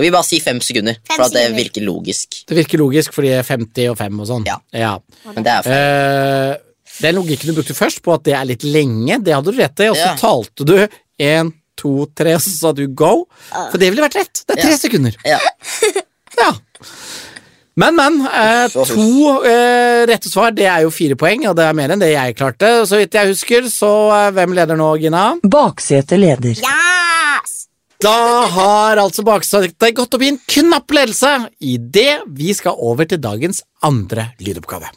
Vi 0.01 0.11
bare 0.11 0.25
sier 0.25 0.41
fem 0.41 0.61
sekunder, 0.65 0.97
Fem 1.05 1.17
for 1.19 1.27
at 1.27 1.33
det 1.35 1.43
sekunder. 1.43 1.63
virker 1.63 1.83
logisk. 1.85 2.39
Det 2.49 2.57
virker 2.57 2.79
logisk 2.81 3.13
fordi 3.13 3.33
50 3.45 3.91
og 3.91 3.99
5 3.99 4.21
og 4.21 4.27
sånn. 4.31 4.47
Ja. 4.73 4.95
Men 5.35 5.43
det 5.45 5.53
er 5.53 5.67
feil. 5.67 6.55
Uh, 6.57 6.69
den 7.03 7.15
logikken 7.17 7.51
du 7.51 7.57
brukte 7.59 7.75
først 7.77 8.01
på 8.05 8.15
at 8.15 8.25
det 8.25 8.35
er 8.37 8.45
litt 8.49 8.65
lenge, 8.65 9.19
det 9.25 9.35
hadde 9.35 9.53
du 9.53 9.59
rett 9.61 9.81
i, 9.85 9.89
og 9.93 9.97
så 9.97 10.07
Ja. 10.13 10.15
talte 10.17 10.65
du 10.65 10.89
én, 11.21 11.53
to, 11.77 12.07
tre, 12.17 12.35
og 12.37 12.41
så 12.45 12.51
sa 12.57 12.73
du 12.73 12.87
go. 12.89 13.27
For 13.71 13.77
det 13.81 13.91
ville 13.93 14.05
vært 14.05 14.17
rett. 14.21 14.43
Det 14.47 14.57
er 14.59 14.63
tre 14.63 14.71
Ja. 14.71 14.77
sekunder. 14.79 15.17
Ja. 15.25 15.39
Ja. 16.39 16.49
Men, 17.77 17.95
men. 17.97 18.21
Eh, 18.27 18.69
to 18.73 19.43
eh, 19.45 20.07
rette 20.09 20.29
svar, 20.33 20.51
det 20.57 20.65
er 20.69 20.83
jo 20.85 20.91
fire 20.93 21.17
poeng, 21.21 21.47
og 21.49 21.57
det 21.57 21.65
er 21.69 21.77
mer 21.77 21.93
enn 21.93 22.01
det 22.01 22.11
jeg 22.13 22.37
klarte. 22.37 22.71
Så 22.89 22.97
vidt 23.01 23.13
jeg 23.17 23.29
husker, 23.33 23.69
så 23.73 23.91
eh, 24.17 24.31
hvem 24.37 24.53
leder 24.57 24.77
nå, 24.81 24.91
Gina? 25.01 25.27
Baksetet 25.45 26.19
leder. 26.21 26.57
Yes! 26.57 27.02
Da 28.03 28.47
har 28.51 28.99
altså 28.99 29.23
baksetet 29.23 29.95
gått 29.95 30.17
opp 30.17 30.23
i 30.27 30.33
en 30.33 30.38
knapp 30.51 30.91
ledelse 30.91 31.29
idet 31.62 32.25
vi 32.35 32.51
skal 32.59 32.75
over 32.83 33.07
til 33.07 33.21
dagens 33.23 33.61
andre 33.87 34.33
lydoppgave. 34.43 34.88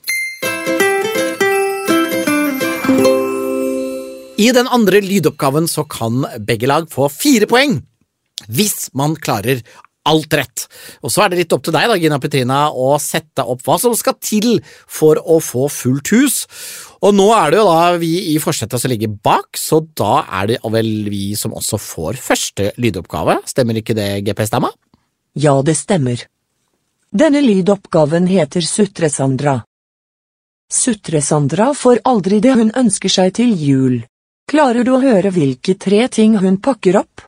I 4.41 4.47
den 4.57 4.71
andre 4.73 5.03
lydoppgaven 5.05 5.69
så 5.69 5.85
kan 5.85 6.25
begge 6.47 6.65
lag 6.71 6.89
få 6.89 7.05
fire 7.13 7.45
poeng 7.49 7.77
hvis 8.49 8.89
man 8.97 9.13
klarer 9.21 9.61
alt 10.09 10.33
rett. 10.37 10.65
Og 11.03 11.11
så 11.13 11.23
er 11.23 11.31
det 11.31 11.41
litt 11.41 11.55
opp 11.55 11.65
til 11.65 11.75
deg, 11.75 11.87
da, 11.89 11.97
Gina 11.99 12.19
Petrina, 12.21 12.59
å 12.71 12.95
sette 13.01 13.45
opp 13.45 13.63
hva 13.65 13.77
som 13.81 13.95
skal 13.97 14.17
til 14.21 14.59
for 14.65 15.19
å 15.19 15.39
få 15.43 15.67
fullt 15.71 16.13
hus. 16.15 16.37
Og 17.05 17.15
nå 17.17 17.27
er 17.35 17.53
det 17.53 17.59
jo 17.61 17.67
da 17.69 17.81
vi 18.01 18.13
i 18.33 18.37
forsetet 18.41 18.81
som 18.81 18.91
ligger 18.91 19.13
bak, 19.25 19.57
så 19.59 19.81
da 19.97 20.23
er 20.41 20.53
det 20.53 20.61
vel 20.75 20.91
vi 21.11 21.27
som 21.37 21.53
også 21.57 21.81
får 21.81 22.21
første 22.21 22.71
lydoppgave. 22.81 23.39
Stemmer 23.49 23.81
ikke 23.81 23.97
det, 23.97 24.09
GP-stemma? 24.25 24.71
Ja, 25.35 25.59
det 25.65 25.75
stemmer. 25.77 26.21
Denne 27.15 27.41
lydoppgaven 27.43 28.27
heter 28.27 28.65
Sutre-Sandra. 28.65 29.59
Sutre-Sandra 30.71 31.69
får 31.77 32.01
aldri 32.09 32.41
det 32.43 32.55
hun 32.57 32.73
ønsker 32.75 33.11
seg 33.11 33.35
til 33.37 33.53
jul. 33.55 34.01
Klarer 34.49 34.85
du 34.85 34.95
å 34.95 35.03
høre 35.03 35.31
hvilke 35.33 35.77
tre 35.79 36.05
ting 36.11 36.35
hun 36.41 36.57
pakker 36.61 36.99
opp? 36.99 37.23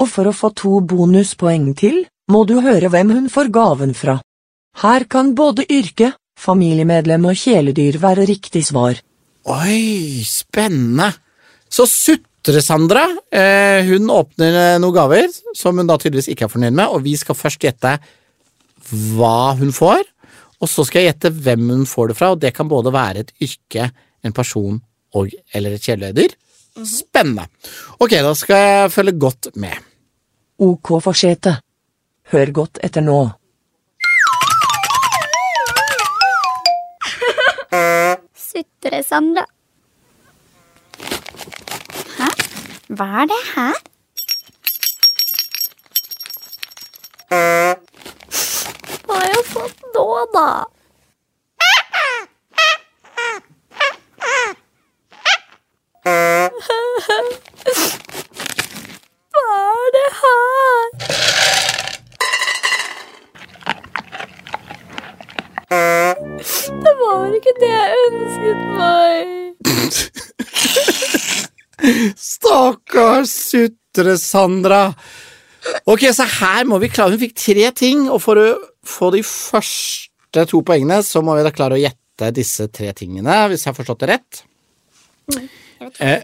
Og 0.00 0.08
for 0.08 0.30
å 0.30 0.34
få 0.36 0.50
to 0.56 0.80
bonuspoeng 0.80 1.72
til, 1.76 2.04
må 2.32 2.44
du 2.48 2.60
høre 2.64 2.88
hvem 2.92 3.12
hun 3.12 3.28
får 3.32 3.50
gaven 3.52 3.92
fra. 3.96 4.18
Her 4.80 5.04
kan 5.10 5.34
både 5.36 5.66
yrke, 5.68 6.14
familiemedlem 6.40 7.26
og 7.28 7.36
kjæledyr 7.36 7.98
være 8.00 8.24
riktig 8.30 8.62
svar. 8.70 9.00
Oi, 9.50 10.22
spennende. 10.24 11.10
Så 11.70 11.84
Sutre-Sandra, 11.90 13.04
eh, 13.32 13.84
hun 13.90 14.08
åpner 14.12 14.56
eh, 14.62 14.78
noen 14.80 14.96
gaver 14.96 15.28
som 15.56 15.76
hun 15.76 15.90
da 15.90 15.98
tydeligvis 16.00 16.30
ikke 16.32 16.46
er 16.46 16.52
fornøyd 16.52 16.76
med, 16.76 16.86
og 16.88 17.04
vi 17.04 17.16
skal 17.20 17.36
først 17.36 17.66
gjette 17.66 17.98
hva 18.90 19.52
hun 19.60 19.74
får, 19.74 20.06
og 20.60 20.68
så 20.68 20.84
skal 20.86 21.04
jeg 21.04 21.12
gjette 21.12 21.34
hvem 21.44 21.68
hun 21.72 21.84
får 21.88 22.10
det 22.10 22.18
fra, 22.18 22.32
og 22.32 22.40
det 22.40 22.54
kan 22.56 22.68
både 22.70 22.92
være 22.94 23.24
et 23.24 23.34
yrke, 23.42 23.90
en 24.24 24.36
person 24.36 24.80
og 25.16 25.30
eller 25.56 25.76
et 25.76 25.84
kjæledyr. 25.84 26.34
Spennende. 26.86 27.46
Ok, 28.00 28.14
da 28.22 28.34
skal 28.38 28.60
jeg 28.64 28.92
følge 28.94 29.18
godt 29.20 29.50
med. 29.60 29.89
Ok 30.60 30.88
forsete. 31.00 31.54
Hør 32.32 32.50
godt 32.52 32.78
etter 32.84 33.00
nå. 33.00 33.20
Sutre, 38.36 39.00
Sandra. 39.06 39.46
Hæ? 42.18 42.28
Hva 42.92 43.06
er 43.22 43.30
det 43.30 43.40
her? 43.54 43.80
Hva 49.06 49.16
har 49.16 49.28
jeg 49.32 49.44
fått 49.54 49.88
nå, 49.96 50.06
da? 50.36 50.46
Stakkars 73.50 73.70
Sutre-Sandra. 73.90 74.82
Ok, 75.90 76.06
så 76.14 76.24
her 76.40 76.64
må 76.68 76.78
vi 76.80 76.88
klare 76.88 77.12
Hun 77.12 77.20
fikk 77.20 77.34
tre 77.36 77.70
ting, 77.76 78.06
og 78.08 78.20
for 78.22 78.38
å 78.40 78.46
få 78.86 79.10
de 79.12 79.22
første 79.26 80.46
to 80.48 80.62
poengene, 80.66 81.02
så 81.04 81.22
må 81.24 81.34
vi 81.36 81.44
da 81.44 81.52
klare 81.52 81.76
å 81.76 81.80
gjette 81.80 82.30
disse 82.36 82.68
tre 82.72 82.92
tingene, 82.96 83.42
hvis 83.50 83.64
jeg 83.64 83.72
har 83.72 83.76
forstått 83.78 84.04
det 84.04 84.08
rett. 84.12 84.42
Eh, 86.00 86.22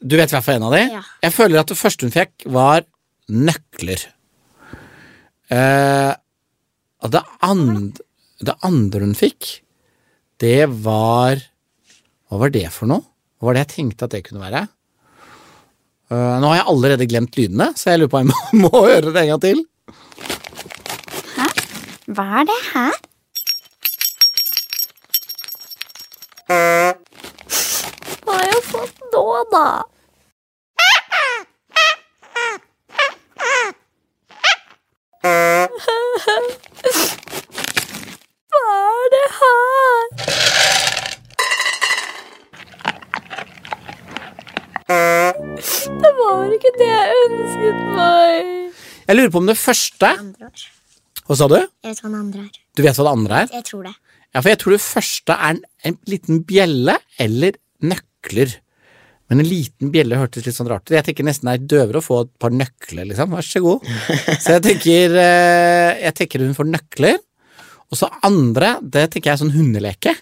Du 0.00 0.16
vet 0.16 0.30
i 0.30 0.34
hvert 0.36 0.44
fall 0.44 0.56
en 0.60 0.66
av 0.68 0.74
de? 0.74 0.82
Ja. 0.92 1.02
Jeg 1.22 1.34
føler 1.34 1.60
at 1.60 1.70
det 1.70 1.78
første 1.78 2.06
hun 2.06 2.14
fikk, 2.14 2.46
var 2.46 2.84
nøkler. 3.28 4.04
Eh, 5.50 6.12
det 7.12 7.22
andre, 7.42 7.92
det 8.40 8.54
andre 8.62 9.00
hun 9.06 9.14
fikk, 9.18 9.60
det 10.42 10.66
var 10.82 11.38
Hva 12.30 12.38
var 12.40 12.50
det 12.50 12.68
for 12.72 12.88
noe? 12.88 13.04
Hva 13.38 13.50
var 13.50 13.54
det 13.58 13.64
jeg 13.66 13.74
tenkte 13.76 14.06
at 14.06 14.14
det 14.14 14.22
kunne 14.24 14.40
være? 14.42 14.62
Eh, 16.12 16.34
nå 16.42 16.48
har 16.50 16.58
jeg 16.58 16.68
allerede 16.68 17.06
glemt 17.08 17.36
lydene, 17.40 17.70
så 17.78 17.92
jeg 17.94 18.02
lurer 18.02 18.10
på 18.12 18.18
om 18.20 18.28
jeg 18.28 18.32
må, 18.32 18.40
må 18.66 18.82
høre 18.84 19.12
det 19.14 19.22
en 19.22 19.30
gang 19.32 19.40
til. 19.40 19.62
Hæ? 21.38 21.46
Hva 22.12 22.26
er 22.42 22.48
det 22.50 22.58
her? 22.68 22.98
Hva 28.26 28.36
har 28.36 28.44
jeg 28.50 28.62
fått 28.68 29.00
nå, 29.14 29.24
da? 29.54 29.64
Jeg 49.12 49.18
lurer 49.18 49.32
på 49.34 49.40
om 49.42 49.48
det 49.50 49.58
første 49.60 50.08
Hva 51.28 51.36
sa 51.36 51.46
du? 51.52 51.58
Jeg 51.60 51.90
vet 51.90 51.98
hva 52.00 52.08
det 52.08 52.18
andre 52.22 52.44
er. 52.46 52.60
Du 52.72 52.80
vet 52.80 52.96
hva 52.96 53.04
det 53.04 53.10
andre 53.12 53.40
er? 53.42 53.50
Jeg 53.58 53.64
tror 53.66 53.82
det. 53.84 53.92
Ja, 54.32 54.40
for 54.40 54.48
jeg 54.48 54.58
tror 54.62 54.72
det 54.72 54.78
første 54.80 55.34
er 55.36 55.50
en, 55.52 55.58
en 55.84 55.96
liten 56.08 56.38
bjelle 56.48 56.94
eller 57.20 57.58
nøkler. 57.84 58.54
Men 59.28 59.42
en 59.42 59.50
liten 59.50 59.92
bjelle 59.92 60.16
hørtes 60.16 60.46
litt 60.46 60.56
sånn 60.56 60.70
rart 60.72 60.86
ut. 60.88 60.94
Jeg 60.96 61.04
tenker 61.10 61.28
nesten 61.28 61.50
det 61.50 61.58
er 61.58 61.66
døvere 61.74 62.00
å 62.00 62.06
få 62.06 62.22
et 62.24 62.32
par 62.40 62.56
nøkler, 62.56 63.10
liksom. 63.10 63.36
Vær 63.36 63.44
så 63.44 63.62
god. 63.66 63.84
Så 64.40 64.56
jeg 64.56 64.64
tenker, 64.70 65.18
eh, 65.20 65.90
jeg 66.06 66.16
tenker 66.22 66.46
hun 66.46 66.56
får 66.56 66.70
nøkler. 66.72 67.20
Og 67.92 68.00
så 68.00 68.08
andre, 68.24 68.78
det 68.80 69.10
tenker 69.12 69.28
jeg 69.28 69.34
er 69.34 69.42
sånn 69.44 69.52
hundeleke. 69.58 70.16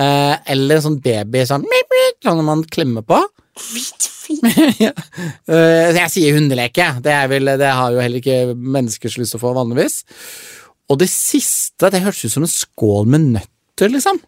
Eh, 0.00 0.34
eller 0.56 0.80
en 0.80 0.86
sånn 0.88 1.00
baby 1.04 1.44
sånn, 1.44 1.68
sånn 2.24 2.44
man 2.48 2.64
klemmer 2.72 3.04
på. 3.04 3.20
ja. 4.84 4.92
Eh, 5.48 5.96
jeg 5.96 6.12
sier 6.12 6.36
hundeleke. 6.36 6.86
Det, 7.04 7.12
er 7.14 7.30
vel, 7.30 7.52
det 7.60 7.70
har 7.72 7.94
jo 7.94 8.02
heller 8.02 8.22
ikke 8.22 8.54
menneskers 8.54 9.18
lyst 9.20 9.34
til 9.34 9.40
å 9.40 9.44
få 9.46 9.54
vanligvis. 9.56 10.02
Og 10.88 11.00
det 11.02 11.10
siste, 11.12 11.90
det 11.92 12.02
hørtes 12.04 12.28
ut 12.28 12.36
som 12.36 12.46
en 12.46 12.52
skål 12.52 13.08
med 13.12 13.26
nøtter, 13.36 13.92
liksom. 13.92 14.20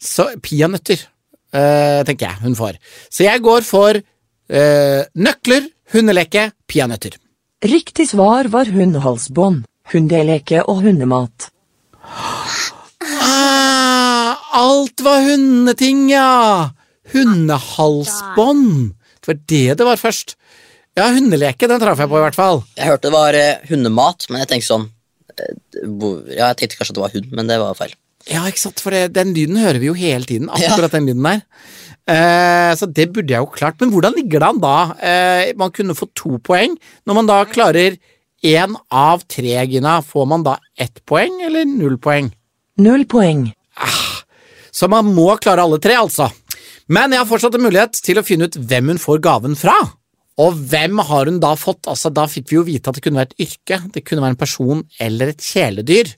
Så 0.00 0.28
peanøtter, 0.44 1.02
eh, 1.54 2.00
tenker 2.06 2.28
jeg 2.28 2.42
hun 2.44 2.56
får. 2.58 2.78
Så 3.12 3.26
jeg 3.26 3.42
går 3.44 3.64
for 3.66 3.98
uh, 3.98 5.02
nøkler, 5.16 5.68
hundeleke, 5.94 6.50
peanøtter. 6.68 7.16
Riktig 7.64 8.10
svar 8.10 8.50
var 8.52 8.68
hundehalsbånd, 8.68 9.64
hundeleke 9.92 10.64
og 10.68 10.82
hundemat. 10.84 11.48
Ah, 13.24 14.36
alt 14.60 15.00
var 15.04 15.24
hundeting, 15.24 16.08
ja! 16.12 16.74
Hundehalsbånd. 17.12 18.94
Det 19.20 19.28
var 19.30 19.38
det 19.48 19.74
det 19.80 19.86
var 19.88 19.96
først. 20.00 20.34
Ja, 20.96 21.08
hundeleke, 21.10 21.66
den 21.66 21.80
traff 21.82 21.98
jeg 21.98 22.08
på 22.10 22.18
i 22.20 22.22
hvert 22.22 22.36
fall. 22.38 22.60
Jeg 22.78 22.86
hørte 22.86 23.08
det 23.08 23.14
var 23.16 23.34
eh, 23.34 23.64
hundemat, 23.68 24.28
men 24.30 24.40
jeg 24.44 24.48
tenkte 24.52 24.68
sånn 24.68 24.84
eh, 25.34 25.54
hvor- 25.90 26.22
Ja, 26.30 26.52
jeg 26.52 26.56
tenkte 26.60 26.76
kanskje 26.78 26.92
at 26.94 26.98
det 27.00 27.02
var 27.04 27.14
hund, 27.16 27.32
men 27.34 27.46
det 27.50 27.58
var 27.58 27.74
feil. 27.74 27.94
Ja, 28.30 28.44
ikke 28.48 28.62
sant, 28.62 28.80
for 28.80 28.90
det, 28.94 29.12
den 29.12 29.34
lyden 29.34 29.56
hører 29.60 29.80
vi 29.82 29.86
jo 29.90 29.94
hele 29.98 30.24
tiden, 30.24 30.46
Ja. 30.48 30.70
akkurat 30.70 30.92
den 30.94 31.06
lyden 31.10 31.22
der. 31.26 31.42
Eh, 32.06 32.74
så 32.78 32.86
det 32.92 33.12
burde 33.12 33.32
jeg 33.34 33.40
jo 33.42 33.46
klart. 33.50 33.80
Men 33.80 33.90
hvordan 33.90 34.14
ligger 34.14 34.38
det 34.40 34.48
an 34.48 34.60
da? 34.60 34.94
Eh, 35.02 35.52
man 35.56 35.70
kunne 35.72 35.94
få 35.98 36.06
to 36.14 36.38
poeng. 36.38 36.78
Når 37.06 37.14
man 37.14 37.26
da 37.26 37.44
klarer 37.44 37.98
én 38.44 38.76
av 38.92 39.24
tre, 39.26 39.66
Gina, 39.66 40.00
får 40.00 40.26
man 40.28 40.42
da 40.44 40.58
ett 40.78 41.00
poeng 41.06 41.42
eller 41.44 41.64
null 41.64 41.96
poeng? 41.98 42.30
Null 42.78 43.04
poeng. 43.06 43.52
Så 44.74 44.88
man 44.88 45.06
må 45.14 45.34
klare 45.40 45.62
alle 45.62 45.78
tre, 45.80 45.94
altså. 45.96 46.30
Men 46.88 47.12
jeg 47.14 47.22
har 47.22 47.28
fortsatt 47.28 47.54
en 47.56 47.64
mulighet 47.64 48.00
til 48.04 48.18
å 48.20 48.24
finne 48.26 48.48
ut 48.50 48.56
hvem 48.60 48.90
hun 48.92 48.98
får 49.00 49.22
gaven 49.24 49.54
fra. 49.56 49.74
Og 50.42 50.56
hvem 50.68 50.98
har 51.06 51.30
hun 51.30 51.38
da 51.40 51.54
fått? 51.56 51.86
Altså, 51.88 52.10
Da 52.12 52.26
fikk 52.26 52.50
vi 52.50 52.56
jo 52.58 52.64
vite 52.66 52.90
at 52.90 52.98
det 52.98 53.04
kunne 53.06 53.20
være 53.22 53.32
et 53.32 53.46
yrke, 53.46 53.78
det 53.94 54.02
kunne 54.04 54.24
være 54.24 54.34
en 54.34 54.40
person 54.42 54.82
eller 55.00 55.30
et 55.32 55.38
kjæledyr. 55.46 56.10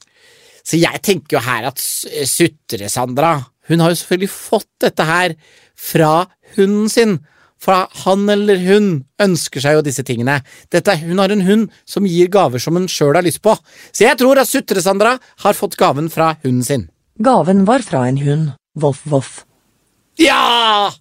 Så 0.66 0.80
jeg 0.80 1.02
tenker 1.06 1.36
jo 1.36 1.42
her 1.44 1.68
at 1.68 1.78
S- 1.78 2.06
Sutre-Sandra 2.32 3.46
Hun 3.68 3.80
har 3.82 3.90
jo 3.90 3.98
selvfølgelig 3.98 4.30
fått 4.30 4.68
dette 4.80 5.04
her 5.04 5.34
fra 5.76 6.26
hunden 6.56 6.88
sin. 6.88 7.16
For 7.58 7.86
han 8.04 8.28
eller 8.30 8.60
hun 8.62 9.04
ønsker 9.18 9.60
seg 9.64 9.74
jo 9.74 9.82
disse 9.82 10.04
tingene. 10.06 10.36
Dette, 10.70 10.94
hun 11.02 11.18
har 11.18 11.32
en 11.34 11.42
hund 11.42 11.70
som 11.88 12.06
gir 12.06 12.28
gaver 12.30 12.62
som 12.62 12.76
hun 12.78 12.86
sjøl 12.86 13.16
har 13.18 13.24
lyst 13.26 13.40
på. 13.42 13.56
Så 13.90 14.04
jeg 14.06 14.18
tror 14.20 14.38
at 14.38 14.46
Sutre-Sandra 14.50 15.16
har 15.42 15.52
fått 15.58 15.74
gaven 15.80 16.06
fra 16.12 16.36
hunden 16.44 16.62
sin. 16.62 16.84
Gaven 17.18 17.64
var 17.66 17.82
fra 17.82 18.04
en 18.06 18.18
hund. 18.22 18.52
Voff, 18.78 19.02
voff. 19.08 19.44
Ja! 20.16 20.92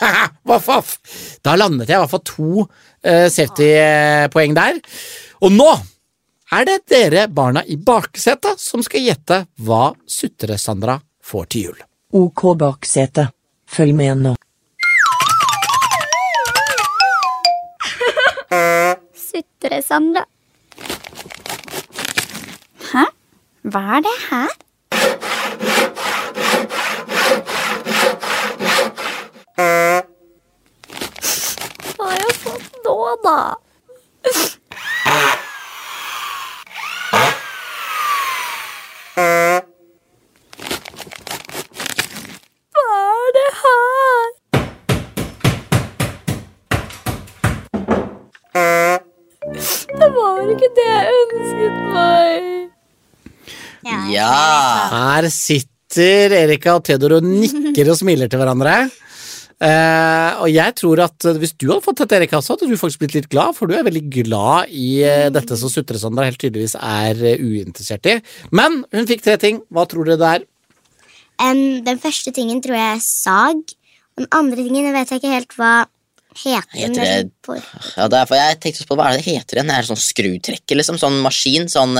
Voff, 0.48 0.66
voff. 0.66 0.98
Da 1.44 1.54
landet 1.56 1.88
jeg 1.90 1.96
i 1.96 2.02
hvert 2.02 2.12
fall 2.12 2.24
to 2.26 2.64
uh, 2.64 3.28
safety-poeng 3.32 4.54
der. 4.56 4.80
Og 5.44 5.52
nå 5.54 5.68
er 6.52 6.66
det 6.68 6.78
dere 6.90 7.26
barna 7.32 7.62
i 7.64 7.78
baksetet 7.80 8.60
som 8.60 8.82
skal 8.84 9.04
gjette 9.06 9.38
hva 9.64 9.92
Sutre-Sandra 10.08 10.98
får 11.24 11.46
til 11.52 11.68
jul. 11.68 11.78
Ok 12.18 12.44
baksete. 12.60 13.30
Følg 13.72 13.96
med 13.96 14.24
nå. 14.26 14.34
Sutre-Sandra. 19.16 20.26
Hæ? 22.92 23.06
Hva 23.72 23.82
er 23.96 24.04
det 24.04 24.18
her? 24.28 24.61
Hva 29.56 30.02
har 32.08 32.16
jeg 32.16 32.34
fått 32.40 32.78
nå, 32.86 32.96
da? 33.24 33.38
Hva 42.72 42.86
er 42.98 43.32
det 43.36 43.48
her? 43.60 44.30
Det 50.00 50.08
var 50.16 50.50
ikke 50.54 50.70
det 50.78 50.88
jeg 50.88 51.04
ønsket 51.22 51.76
meg. 51.92 52.48
Ja! 54.12 54.32
Her 54.92 55.28
sitter 55.32 56.34
Erika 56.42 56.76
og 56.78 56.84
Theodor 56.88 57.18
og 57.18 57.26
nikker 57.28 57.92
og 57.92 57.98
smiler 58.00 58.30
til 58.32 58.40
hverandre. 58.42 58.76
Eh, 59.62 60.30
og 60.42 60.48
jeg 60.50 60.74
tror 60.80 61.04
at 61.04 61.26
hvis 61.38 61.52
du 61.54 61.68
hadde 61.70 61.84
fått 61.84 62.00
dette, 62.02 62.16
Erik, 62.18 62.32
også, 62.34 62.56
hadde 62.56 62.66
du 62.72 62.78
faktisk 62.80 63.02
blitt 63.04 63.14
litt 63.14 63.28
glad, 63.30 63.54
for 63.54 63.70
du 63.70 63.76
er 63.78 63.84
veldig 63.86 64.02
glad 64.10 64.72
i 64.74 65.04
eh, 65.06 65.28
dette 65.30 65.54
som 65.60 65.70
Sutre-Sandra 65.70 66.26
helt 66.26 66.40
tydeligvis 66.42 66.74
er 66.80 67.20
eh, 67.34 67.38
uinteressert 67.38 68.08
i. 68.10 68.16
Men 68.50 68.80
hun 68.90 69.06
fikk 69.06 69.22
tre 69.22 69.36
ting. 69.38 69.60
Hva 69.70 69.86
tror 69.86 70.08
dere 70.08 70.18
det 70.18 70.32
er? 70.38 70.48
Um, 71.42 71.62
den 71.86 72.02
første 72.02 72.34
tingen 72.34 72.58
tror 72.64 72.74
jeg 72.78 72.96
er 72.96 73.04
sag. 73.06 73.62
Og 74.16 74.24
den 74.24 74.30
andre 74.34 74.58
tingen 74.58 74.88
jeg 74.88 74.96
vet 74.98 75.14
jeg 75.14 75.22
ikke 75.22 75.34
helt 75.36 75.56
hva 75.60 75.72
heter. 76.42 76.74
Heter 76.74 76.98
det 76.98 77.30
det- 77.30 77.62
ja 77.96 78.08
derfor 78.08 78.18
er 78.18 78.26
for 78.26 78.36
jeg 78.40 78.60
tenkte 78.60 78.86
på 78.88 78.96
hva 78.98 79.06
er 79.08 79.16
det 79.16 79.22
det 79.22 79.30
heter 79.30 79.58
igjen. 79.60 79.70
Det 79.70 79.78
er 79.78 79.88
sånn 79.92 80.02
skrutrekker, 80.10 80.78
liksom. 80.80 80.98
Sånn 81.00 81.22
maskin. 81.22 81.70
Sånn 81.70 81.94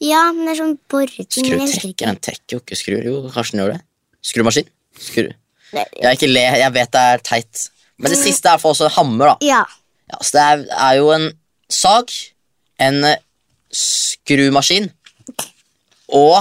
Ja, 0.00 0.22
men 0.32 0.44
det 0.46 0.52
er 0.52 0.60
sånn 0.62 0.78
boreting. 0.88 1.48
skrutrekker. 1.48 2.06
Den 2.06 2.20
trekker 2.28 2.58
jo 2.58 2.60
ikke 2.60 2.76
skruer. 2.78 3.04
Jo, 3.08 3.22
kanskje 3.32 3.56
den 3.56 3.64
gjør 3.64 3.72
det. 3.78 3.82
Skrumaskin. 4.20 4.68
Skru. 5.00 5.30
Jeg, 5.72 6.16
ikke 6.16 6.28
le, 6.30 6.42
jeg 6.60 6.72
vet 6.74 6.92
det 6.94 7.02
er 7.14 7.22
teit. 7.26 7.66
Men 8.00 8.14
det 8.14 8.18
siste 8.20 8.48
er 8.50 8.60
for 8.62 8.72
også 8.74 8.88
en 8.88 8.94
hammer, 8.96 9.34
da. 9.34 9.36
Ja. 9.44 9.64
Ja, 10.10 10.18
så 10.24 10.34
det 10.34 10.44
er, 10.46 10.62
er 10.88 10.94
jo 10.98 11.10
en 11.14 11.26
sag, 11.70 12.10
en 12.82 13.04
eh, 13.06 13.20
skrumaskin 13.70 14.88
og 16.10 16.40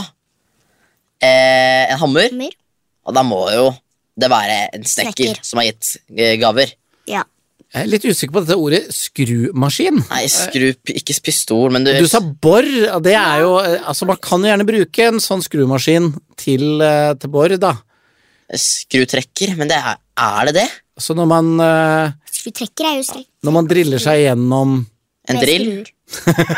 eh, 1.21 1.85
en 1.91 1.99
hammer. 2.01 2.31
Hammer. 2.31 2.55
Og 3.05 3.15
da 3.17 3.23
må 3.25 3.43
jo 3.53 3.67
det 4.19 4.29
være 4.31 4.55
en 4.75 4.87
snekker, 4.87 5.37
som 5.45 5.61
har 5.61 5.69
gitt 5.69 5.93
eh, 6.15 6.37
gaver. 6.41 6.73
ja. 7.09 7.25
Jeg 7.69 7.85
er 7.85 7.89
litt 7.91 8.05
usikker 8.09 8.33
på 8.33 8.41
dette 8.41 8.55
ordet 8.57 8.79
skrumaskin. 8.89 9.99
Nei, 10.09 10.23
skru, 10.33 10.71
ikke 10.89 11.13
pistol, 11.21 11.67
men 11.69 11.83
du, 11.85 11.91
Du 12.01 12.07
sa 12.09 12.17
bor, 12.17 12.65
det 13.05 13.13
er 13.13 13.43
jo 13.43 13.51
eh, 13.61 13.75
Altså, 13.85 14.07
man 14.09 14.17
kan 14.17 14.41
jo 14.41 14.49
gjerne 14.49 14.65
bruke 14.65 15.05
en 15.05 15.21
sånn 15.21 15.43
skrumaskin 15.45 16.07
til, 16.41 16.81
til 17.21 17.29
bor, 17.29 17.53
da. 17.61 17.75
Skrutrekker. 18.57 19.55
Men 19.59 19.67
det 19.69 19.77
er, 19.77 19.97
er 20.17 20.49
det 20.49 20.55
det? 20.61 20.67
Så 20.99 21.15
når 21.15 21.27
man, 21.29 21.51
uh, 21.61 22.11
Skrutrekker 22.31 22.87
er 22.89 22.97
jo 22.99 23.03
strekk. 23.07 23.27
når 23.45 23.55
man 23.55 23.67
driller 23.69 24.01
seg 24.03 24.23
gjennom 24.25 24.79
En 25.29 25.37
drill? 25.37 25.85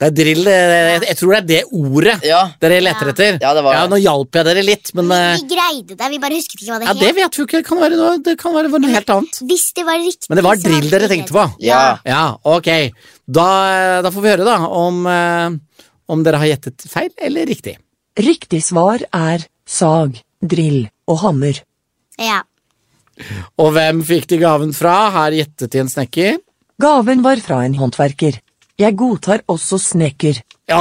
Det 0.00 0.06
er 0.08 0.12
drill, 0.16 0.42
det- 0.44 0.52
jeg, 0.52 1.00
jeg 1.08 1.16
tror 1.18 1.32
det 1.32 1.38
er 1.40 1.46
det 1.48 1.60
ordet 1.72 2.14
Ja. 2.24 2.40
dere 2.60 2.80
leter 2.80 3.08
etter. 3.12 3.38
Ja, 3.40 3.52
det 3.56 3.62
var 3.64 3.74
det. 3.76 3.90
Nå 3.92 3.98
hjalp 4.00 4.36
jeg 4.36 4.44
dere 4.48 4.62
litt, 4.64 4.90
men 4.96 5.10
eh, 5.12 5.36
Vi 5.40 5.48
greide 5.54 5.96
det, 5.96 6.08
vi 6.12 6.18
bare 6.20 6.36
husket 6.38 6.56
ikke 6.60 6.70
hva 6.72 6.78
det 6.80 6.88
ja, 6.88 6.94
det 7.00 7.12
vet 7.16 7.36
vi 7.38 7.44
ikke. 7.46 7.60
Det 7.60 7.66
kan 7.68 7.80
være 7.80 7.96
noe, 8.00 8.18
det 8.24 8.34
kan 8.40 8.54
være 8.56 8.68
noe 8.72 8.92
helt 8.92 9.12
annet. 9.16 9.40
Hvis 9.48 9.66
det 9.76 9.84
var 9.88 10.00
riktig 10.00 10.28
Men 10.30 10.40
det 10.40 10.44
var 10.44 10.60
drill 10.64 10.88
dere 10.92 11.08
tenkte 11.12 11.36
på. 11.36 11.44
Ja. 11.64 11.82
Ja, 12.08 12.22
ok. 12.44 12.70
Da, 13.28 13.46
da 14.04 14.12
får 14.12 14.24
vi 14.24 14.32
høre, 14.34 14.44
da, 14.48 14.56
om, 14.68 15.00
eh, 15.06 15.84
om 16.12 16.24
dere 16.26 16.40
har 16.42 16.50
gjettet 16.52 16.86
feil 16.92 17.10
eller 17.20 17.48
riktig. 17.48 17.76
Riktig 18.20 18.62
svar 18.64 19.04
er 19.16 19.44
sag, 19.68 20.16
drill 20.40 20.84
og 21.10 21.20
hammer. 21.24 21.62
Ja. 22.20 22.42
Og 23.60 23.74
hvem 23.76 24.04
fikk 24.06 24.28
de 24.32 24.40
gaven 24.40 24.72
fra? 24.76 24.94
Her 25.14 25.36
gjettet 25.36 25.72
de 25.72 25.82
en 25.82 25.92
snekker. 25.92 26.38
Gaven 26.80 27.24
var 27.24 27.42
fra 27.44 27.64
en 27.66 27.76
håndverker. 27.76 28.40
Jeg 28.80 28.96
godtar 28.96 29.42
også 29.50 29.76
snekker. 29.82 30.38
Ja! 30.70 30.80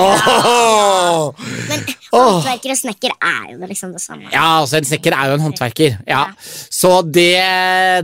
Men 1.67 1.81
håndverker 2.13 2.71
og 2.71 2.77
snekker 2.79 3.15
er 3.17 3.49
jo 3.51 3.67
liksom 3.67 3.91
det 3.95 4.03
samme. 4.03 4.29
Ja, 4.31 4.61
altså 4.61 4.77
en 4.79 4.87
snekker 4.87 5.15
er 5.17 5.31
jo 5.31 5.35
en 5.35 5.43
håndverker. 5.49 5.97
Ja. 6.07 6.21
Så 6.39 7.01
det, 7.03 7.33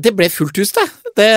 det 0.03 0.11
ble 0.17 0.27
fullt 0.33 0.59
hus, 0.59 0.73
det. 0.75 0.85
det 1.21 1.29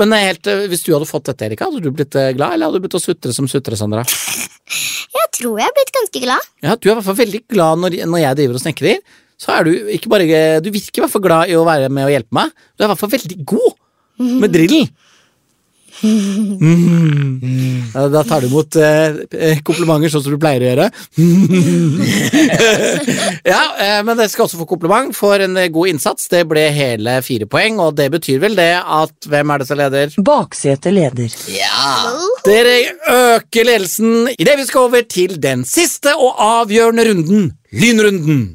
men 0.00 0.16
helt, 0.18 0.50
hvis 0.72 0.82
du 0.86 0.90
hadde 0.96 1.08
fått 1.08 1.28
dette, 1.30 1.46
Erika, 1.46 1.68
hadde 1.68 1.84
du 1.84 1.92
blitt 1.94 2.18
eh, 2.18 2.32
glad, 2.34 2.56
eller 2.56 2.70
hadde 2.70 2.80
du 2.80 2.88
blitt 2.88 2.98
å 2.98 3.02
sutre 3.02 3.36
som 3.36 3.46
sutre, 3.50 3.78
Sandra? 3.78 4.02
Jeg 4.06 5.30
tror 5.38 5.60
jeg 5.60 5.68
har 5.68 5.76
blitt 5.76 5.94
ganske 5.94 6.24
glad. 6.24 6.50
Ja, 6.64 6.74
du 6.74 6.88
er 6.88 6.94
i 6.94 6.98
hvert 6.98 7.06
fall 7.06 7.20
veldig 7.22 7.44
glad 7.52 7.84
når, 7.84 8.00
når 8.08 8.24
jeg 8.24 8.40
driver 8.40 8.58
og 8.58 8.64
snekrer. 8.64 9.16
Så 9.36 9.52
er 9.52 9.66
du 9.66 9.90
ikke 9.92 10.10
bare 10.12 10.60
Du 10.64 10.70
virker 10.72 11.00
i 11.00 11.04
hvert 11.04 11.12
fall 11.12 11.24
glad 11.24 11.52
i 11.52 11.58
å 11.58 11.66
være 11.66 11.90
med 11.92 12.08
og 12.08 12.14
hjelpe 12.14 12.38
meg. 12.38 12.54
Du 12.76 12.84
er 12.84 12.88
i 12.88 12.92
hvert 12.94 13.02
fall 13.02 13.16
veldig 13.16 13.42
god 13.44 13.74
med 14.42 14.54
drillen. 14.54 14.88
Mm. 16.02 17.92
Ja, 17.94 18.08
da 18.12 18.22
tar 18.26 18.44
du 18.44 18.50
imot 18.50 18.76
eh, 18.76 19.60
komplimenter 19.64 20.12
sånn 20.12 20.24
som 20.26 20.34
du 20.34 20.40
pleier 20.40 20.60
å 20.60 20.70
gjøre. 20.70 20.88
ja, 23.52 23.62
eh, 23.80 24.00
men 24.04 24.18
dere 24.18 24.28
skal 24.32 24.46
også 24.46 24.60
få 24.60 24.68
kompliment 24.68 25.16
for 25.16 25.40
en 25.40 25.56
eh, 25.60 25.70
god 25.72 25.94
innsats. 25.94 26.28
Det 26.32 26.42
ble 26.50 26.66
hele 26.76 27.18
fire 27.24 27.48
poeng, 27.50 27.80
og 27.82 27.96
det 28.00 28.10
betyr 28.12 28.42
vel 28.44 28.58
det 28.58 28.74
at 28.80 29.14
Hvem 29.26 29.50
er 29.50 29.62
det 29.62 29.68
som 29.68 29.80
leder? 29.80 30.12
Baksete 30.26 30.92
leder. 30.94 31.32
Ja! 31.50 32.12
Dere 32.46 32.76
øker 33.10 33.66
ledelsen 33.66 34.28
idet 34.36 34.58
vi 34.60 34.68
skal 34.68 34.90
over 34.90 35.02
til 35.08 35.40
den 35.42 35.64
siste 35.66 36.14
og 36.14 36.38
avgjørende 36.42 37.08
runden, 37.08 37.50
lynrunden. 37.72 38.46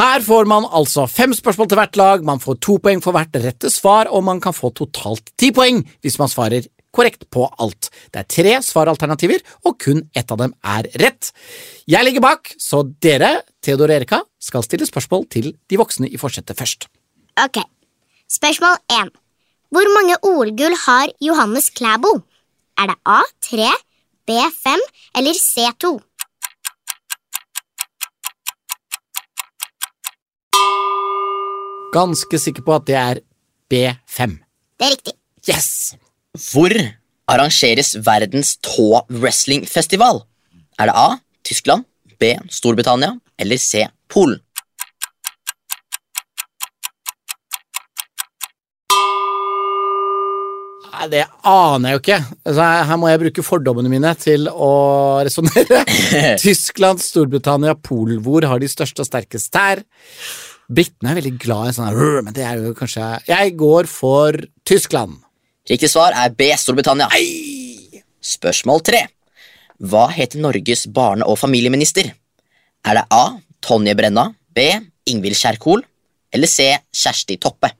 Her 0.00 0.22
får 0.24 0.46
man 0.48 0.64
altså 0.64 1.02
fem 1.10 1.34
spørsmål 1.36 1.66
til 1.68 1.76
hvert 1.76 1.96
lag, 2.00 2.22
man 2.24 2.40
får 2.40 2.56
to 2.64 2.78
poeng 2.80 3.02
for 3.04 3.12
hvert 3.12 3.34
rette 3.42 3.68
svar, 3.68 4.08
og 4.08 4.22
man 4.24 4.38
kan 4.40 4.54
få 4.56 4.70
totalt 4.72 5.28
ti 5.36 5.50
poeng 5.52 5.82
hvis 6.00 6.16
man 6.16 6.30
svarer 6.32 6.64
korrekt 6.96 7.26
på 7.28 7.44
alt. 7.60 7.90
Det 8.08 8.22
er 8.22 8.30
tre 8.32 8.54
svaralternativer, 8.64 9.44
og 9.68 9.76
kun 9.84 10.00
ett 10.16 10.32
av 10.32 10.40
dem 10.40 10.54
er 10.64 10.88
rett. 11.02 11.28
Jeg 11.84 12.06
ligger 12.06 12.24
bak, 12.24 12.48
så 12.56 12.80
dere, 13.04 13.42
Theodor 13.60 13.92
og 13.92 13.98
Erika, 13.98 14.22
skal 14.40 14.64
stille 14.64 14.88
spørsmål 14.88 15.28
til 15.36 15.52
de 15.68 15.82
voksne 15.82 16.08
i 16.08 16.16
forsetet 16.22 16.56
først. 16.56 16.88
Ok. 17.44 17.60
Spørsmål 18.24 18.80
1. 19.04 19.12
Hvor 19.68 19.94
mange 20.00 20.16
OL-gull 20.24 20.80
har 20.86 21.12
Johannes 21.20 21.68
Klæbo? 21.76 22.22
Er 22.80 22.88
det 22.88 23.02
A3, 23.04 23.68
B5 24.24 24.80
eller 25.20 25.36
C2? 25.36 25.98
Ganske 31.94 32.38
sikker 32.38 32.62
på 32.62 32.74
at 32.76 32.86
det 32.86 32.96
er 32.98 33.20
B5. 33.70 34.36
Det 34.78 34.86
er 34.86 34.92
riktig. 34.94 35.14
Yes! 35.48 35.70
Hvor 36.52 36.70
arrangeres 37.30 37.96
verdens 38.06 38.54
tå 38.62 39.02
wrestlingfestival? 39.10 40.22
Er 40.78 40.90
det 40.90 40.94
A. 40.96 41.08
Tyskland, 41.44 41.84
B. 42.20 42.34
Storbritannia 42.52 43.16
eller 43.40 43.58
C. 43.58 43.86
Polen? 44.08 44.38
Nei, 50.90 51.08
Det 51.08 51.24
aner 51.48 51.88
jeg 51.88 51.96
jo 51.96 52.00
ikke. 52.02 52.18
Altså, 52.44 52.68
her 52.90 52.98
må 53.00 53.08
jeg 53.10 53.22
bruke 53.22 53.44
fordommene 53.46 53.92
mine 53.92 54.12
til 54.20 54.48
å 54.52 54.70
resonnere. 55.24 55.82
Tyskland, 56.44 57.00
Storbritannia, 57.02 57.74
Polen. 57.74 58.20
Hvor 58.24 58.44
har 58.50 58.60
de 58.60 58.68
største 58.70 59.04
og 59.04 59.08
sterkeste 59.08 59.54
tær? 59.56 59.82
Britene 60.70 61.10
er 61.10 61.18
veldig 61.18 61.32
glad 61.42 61.70
i 61.70 61.74
sånn 61.74 61.88
her, 61.90 62.20
men 62.22 62.34
det 62.36 62.44
er 62.46 62.60
jo 62.62 62.70
kanskje 62.78 63.02
Jeg 63.26 63.54
går 63.58 63.88
for 63.90 64.36
Tyskland. 64.62 65.16
Riktig 65.66 65.90
svar 65.90 66.14
er 66.14 66.30
B. 66.30 66.46
Storbritannia. 66.54 67.08
Spørsmål 68.22 68.84
tre. 68.86 69.00
Hva 69.82 70.06
heter 70.14 70.38
Norges 70.38 70.86
barne- 70.86 71.26
og 71.26 71.38
familieminister? 71.40 72.12
Er 72.86 72.94
det 72.94 73.04
A. 73.10 73.40
Tonje 73.60 73.96
Brenna, 73.98 74.30
B. 74.54 74.70
Ingvild 75.10 75.36
Kjerkol 75.36 75.82
eller 76.32 76.46
C. 76.46 76.70
Kjersti 76.94 77.36
Toppe? 77.42 77.72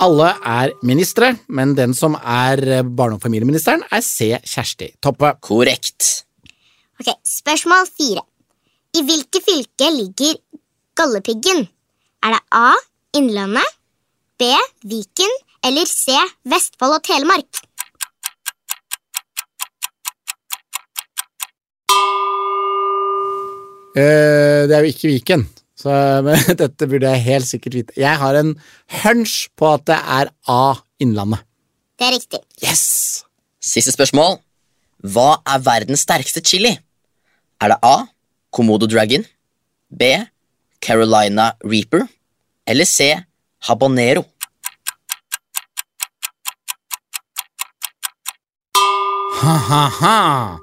Alle 0.00 0.32
er 0.44 0.72
ministre, 0.84 1.34
men 1.48 1.74
den 1.76 1.94
som 1.96 2.16
er 2.16 2.60
eh, 2.68 2.82
barne- 2.82 3.16
og 3.16 3.22
familieministeren, 3.22 3.84
er 3.92 4.00
C. 4.04 4.36
Kjersti 4.44 4.94
Toppe. 5.00 5.32
Korrekt. 5.40 6.25
Ok, 6.96 7.10
Spørsmål 7.28 7.88
fire. 7.92 8.22
I 8.96 9.02
hvilket 9.04 9.44
fylke 9.44 9.88
ligger 9.92 10.38
Galdhøpiggen? 10.96 11.66
Er 12.24 12.32
det 12.32 12.42
A. 12.56 12.72
Innlandet, 13.16 13.68
B. 14.40 14.48
Viken 14.84 15.34
eller 15.64 15.84
C. 15.88 16.16
Vestfold 16.48 16.96
og 16.96 17.04
Telemark? 17.04 17.60
Eh, 23.96 24.64
det 24.68 24.76
er 24.76 24.84
jo 24.84 24.92
ikke 24.92 25.12
Viken, 25.12 25.46
så 25.76 25.92
men 26.24 26.40
dette 26.60 26.88
burde 26.88 27.12
jeg 27.12 27.26
helt 27.28 27.48
sikkert 27.48 27.78
vite. 27.80 27.96
Jeg 28.00 28.20
har 28.20 28.40
en 28.40 28.54
hunch 29.02 29.50
på 29.56 29.68
at 29.74 29.84
det 29.92 30.00
er 30.00 30.32
A. 30.48 30.74
Innlandet. 31.00 31.44
Det 32.00 32.08
er 32.08 32.16
riktig. 32.16 32.40
Yes! 32.64 32.86
Siste 33.60 33.92
spørsmål. 33.92 34.38
Hva 35.04 35.42
er 35.44 35.64
verdens 35.64 36.04
sterkeste 36.08 36.40
chili? 36.44 36.72
Er 37.60 37.72
det 37.72 37.78
A. 37.82 37.96
Komodo 38.52 38.86
Dragon, 38.88 39.24
B. 39.88 40.02
Carolina 40.80 41.54
Reaper 41.64 42.06
eller 42.68 42.84
C. 42.84 43.14
Habanero? 43.68 44.24
Ha-ha-ha. 49.40 50.58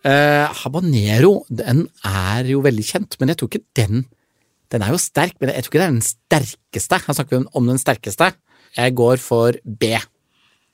Eh, 0.00 0.46
habanero, 0.62 1.44
den 1.52 1.84
er 2.08 2.48
jo 2.48 2.62
veldig 2.64 2.84
kjent, 2.88 3.16
men 3.20 3.28
jeg 3.28 3.40
tror 3.40 3.50
ikke 3.50 3.66
den 3.76 4.06
Den 4.70 4.84
er 4.86 4.92
jo 4.94 5.00
sterk, 5.02 5.34
men 5.40 5.50
jeg 5.50 5.64
tror 5.64 5.72
ikke 5.72 5.80
det 5.80 5.86
er 5.88 5.94
den 5.96 6.04
sterkeste. 6.06 6.98
Han 7.04 7.16
snakker 7.16 7.40
om 7.58 7.66
den 7.66 7.78
sterkeste. 7.82 8.28
Jeg 8.76 8.94
går 8.94 9.16
for 9.18 9.56
B. 9.66 9.96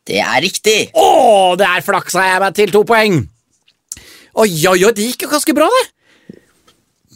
Det 0.04 0.18
er 0.20 0.42
riktig. 0.44 0.90
Å, 0.92 1.56
der 1.56 1.80
flaksa 1.80 2.26
jeg 2.28 2.42
meg 2.42 2.58
til 2.58 2.74
to 2.74 2.82
poeng! 2.84 3.22
Oi, 4.36 4.50
oi, 4.68 4.78
oi, 4.84 4.92
det 4.92 5.06
gikk 5.10 5.24
jo 5.24 5.32
ganske 5.32 5.54
bra, 5.56 5.68
det. 5.72 6.40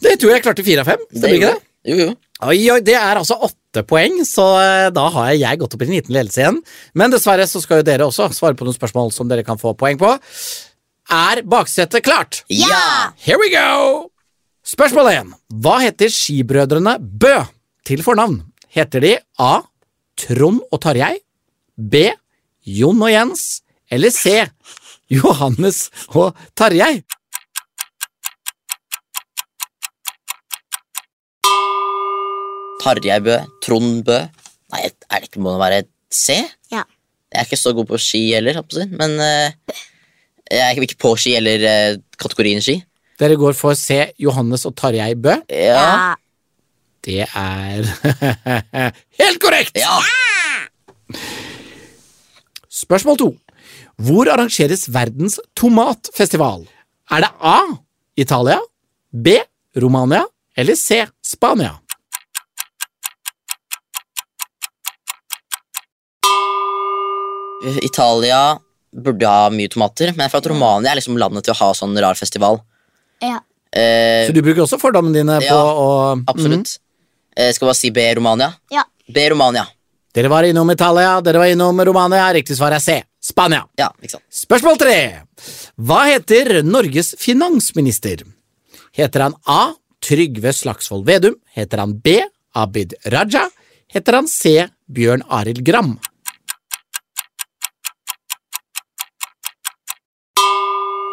Det 0.01 0.15
tror 0.21 0.33
jeg 0.33 0.43
klarte 0.45 0.65
fire 0.65 0.81
av 0.81 0.89
fem. 0.89 1.01
Stemmer 1.13 1.37
ikke 1.37 1.51
det? 1.53 1.65
Jo, 1.91 1.97
jo. 1.99 2.13
Oi, 2.41 2.57
oi, 2.73 2.79
det 2.81 2.95
er 2.97 3.19
altså 3.19 3.37
åtte 3.45 3.83
poeng, 3.85 4.15
så 4.25 4.45
eh, 4.57 4.87
da 4.93 5.03
har 5.13 5.33
jeg 5.37 5.59
gått 5.61 5.75
opp 5.77 5.83
i 5.85 5.87
en 5.89 5.93
liten 5.93 6.15
ledelse 6.15 6.41
igjen. 6.41 6.57
Men 6.97 7.13
dessverre 7.13 7.45
så 7.49 7.61
skal 7.61 7.81
jo 7.81 7.85
dere 7.85 8.07
også 8.09 8.31
svare 8.33 8.57
på 8.57 8.65
noen 8.65 8.77
spørsmål 8.77 9.13
som 9.13 9.29
dere 9.29 9.45
kan 9.45 9.61
få 9.61 9.75
poeng 9.77 9.99
på. 10.01 10.15
Er 11.13 11.43
baksetet 11.45 12.01
klart? 12.07 12.41
Ja! 12.49 13.13
Here 13.21 13.37
we 13.37 13.51
go! 13.53 14.07
Spørsmål 14.65 15.11
1. 15.11 15.33
Hva 15.61 15.77
heter 15.83 16.09
skibrødrene 16.13 16.95
Bø 17.01 17.35
til 17.85 18.01
fornavn? 18.05 18.39
Heter 18.73 19.05
de 19.05 19.15
A. 19.41 19.59
Trond 20.21 20.61
og 20.71 20.81
Tarjei, 20.83 21.15
B. 21.77 22.07
Jon 22.67 22.99
og 23.01 23.09
Jens, 23.09 23.61
eller 23.91 24.13
C. 24.13 24.41
Johannes 25.11 25.89
og 26.15 26.37
Tarjei? 26.55 27.01
Tarjei 32.81 33.19
Bø, 33.21 33.35
Trond 33.61 34.05
Bø 34.07 34.21
Nei, 34.71 34.85
er 34.87 35.19
det 35.19 35.27
ikke, 35.27 35.41
må 35.43 35.57
det 35.57 35.61
være 35.65 35.81
C? 36.15 36.37
Ja. 36.71 36.85
Jeg 37.31 37.41
er 37.41 37.47
ikke 37.49 37.59
så 37.59 37.73
god 37.75 37.89
på 37.89 37.99
ski 37.99 38.21
heller, 38.31 38.61
men 38.95 39.17
uh, 39.19 39.75
jeg 40.47 40.63
er 40.63 40.79
ikke 40.79 40.99
på 41.03 41.11
ski 41.19 41.35
eller 41.35 41.65
uh, 41.67 41.99
kategorien 42.15 42.63
ski. 42.63 42.77
Dere 43.19 43.35
går 43.39 43.53
for 43.59 43.75
C. 43.75 44.13
Johannes 44.19 44.63
og 44.67 44.77
Tarjei 44.79 45.11
Bø. 45.19 45.35
Ja. 45.51 46.15
Det 47.03 47.25
er 47.27 47.83
helt 49.19 49.43
korrekt! 49.43 49.75
ja. 49.75 49.99
Spørsmål 52.71 53.19
to. 53.19 53.29
Hvor 53.99 54.29
arrangeres 54.31 54.87
verdens 54.89 55.39
tomatfestival? 55.55 56.67
Er 57.11 57.21
det 57.25 57.31
A. 57.41 57.57
Italia, 58.17 58.59
B. 59.11 59.39
Romania 59.75 60.25
eller 60.57 60.75
C. 60.75 61.05
Spania? 61.23 61.79
Italia 67.81 68.57
burde 68.91 69.27
ha 69.27 69.49
mye 69.53 69.69
tomater, 69.71 70.11
men 70.15 70.25
jeg 70.25 70.33
føler 70.33 70.43
at 70.45 70.49
Romania 70.51 70.91
er 70.91 70.99
liksom 70.99 71.17
landet 71.21 71.45
til 71.45 71.53
å 71.53 71.59
ha 71.61 71.69
sånn 71.77 71.93
rar 72.01 72.17
festival. 72.19 72.59
Ja. 73.21 73.37
Eh, 73.71 74.25
Så 74.27 74.33
du 74.35 74.41
bruker 74.43 74.63
også 74.65 74.79
fordommene 74.81 75.15
dine 75.21 75.37
Ja, 75.45 75.53
på 75.53 75.59
å 75.83 75.89
absolutt. 76.27 76.79
Eh, 77.37 77.51
skal 77.55 77.69
bare 77.69 77.77
si 77.77 77.91
B. 77.95 78.03
Romania. 78.17 78.51
Ja. 78.73 78.83
B. 79.07 79.27
Romania. 79.31 79.67
Dere 80.13 80.27
var 80.27 80.43
innom 80.43 80.69
Italia, 80.73 81.21
dere 81.23 81.39
var 81.39 81.47
innom 81.53 81.79
Romania. 81.87 82.25
Riktig 82.33 82.57
svar 82.57 82.73
er 82.75 82.79
C. 82.83 82.97
Spania. 83.21 83.67
Ja, 83.77 83.91
ikke 84.01 84.15
sant. 84.17 84.25
Spørsmål 84.33 84.79
tre. 84.81 84.97
Hva 85.77 86.01
heter 86.09 86.61
Norges 86.65 87.13
finansminister? 87.21 88.25
Heter 88.97 89.27
han 89.27 89.37
A. 89.45 89.75
Trygve 90.01 90.49
Slagsvold 90.57 91.05
Vedum? 91.05 91.35
Heter 91.53 91.83
han 91.83 91.93
B. 92.01 92.17
Abid 92.57 92.95
Raja? 93.13 93.45
Heter 93.93 94.17
han 94.17 94.27
C. 94.27 94.65
Bjørn 94.89 95.21
Arild 95.29 95.61
Gram? 95.67 95.93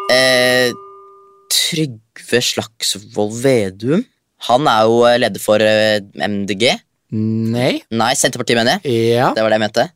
Eh, 0.09 0.73
Trygve 1.53 2.41
Slagsvold 2.41 3.37
Vedum. 3.45 4.07
Han 4.49 4.71
er 4.71 4.87
jo 4.89 5.03
eh, 5.05 5.19
leder 5.21 5.43
for 5.43 5.61
eh, 5.61 6.01
MDG. 6.17 6.71
Nei. 7.13 7.75
Nei, 7.93 8.13
Senterpartiet, 8.17 8.57
mener 8.57 8.79
jeg. 8.79 9.13
Ja. 9.19 9.33
Det 9.37 9.45
var 9.45 9.53
det 9.53 9.59
jeg 9.59 9.67
mente. 9.67 9.87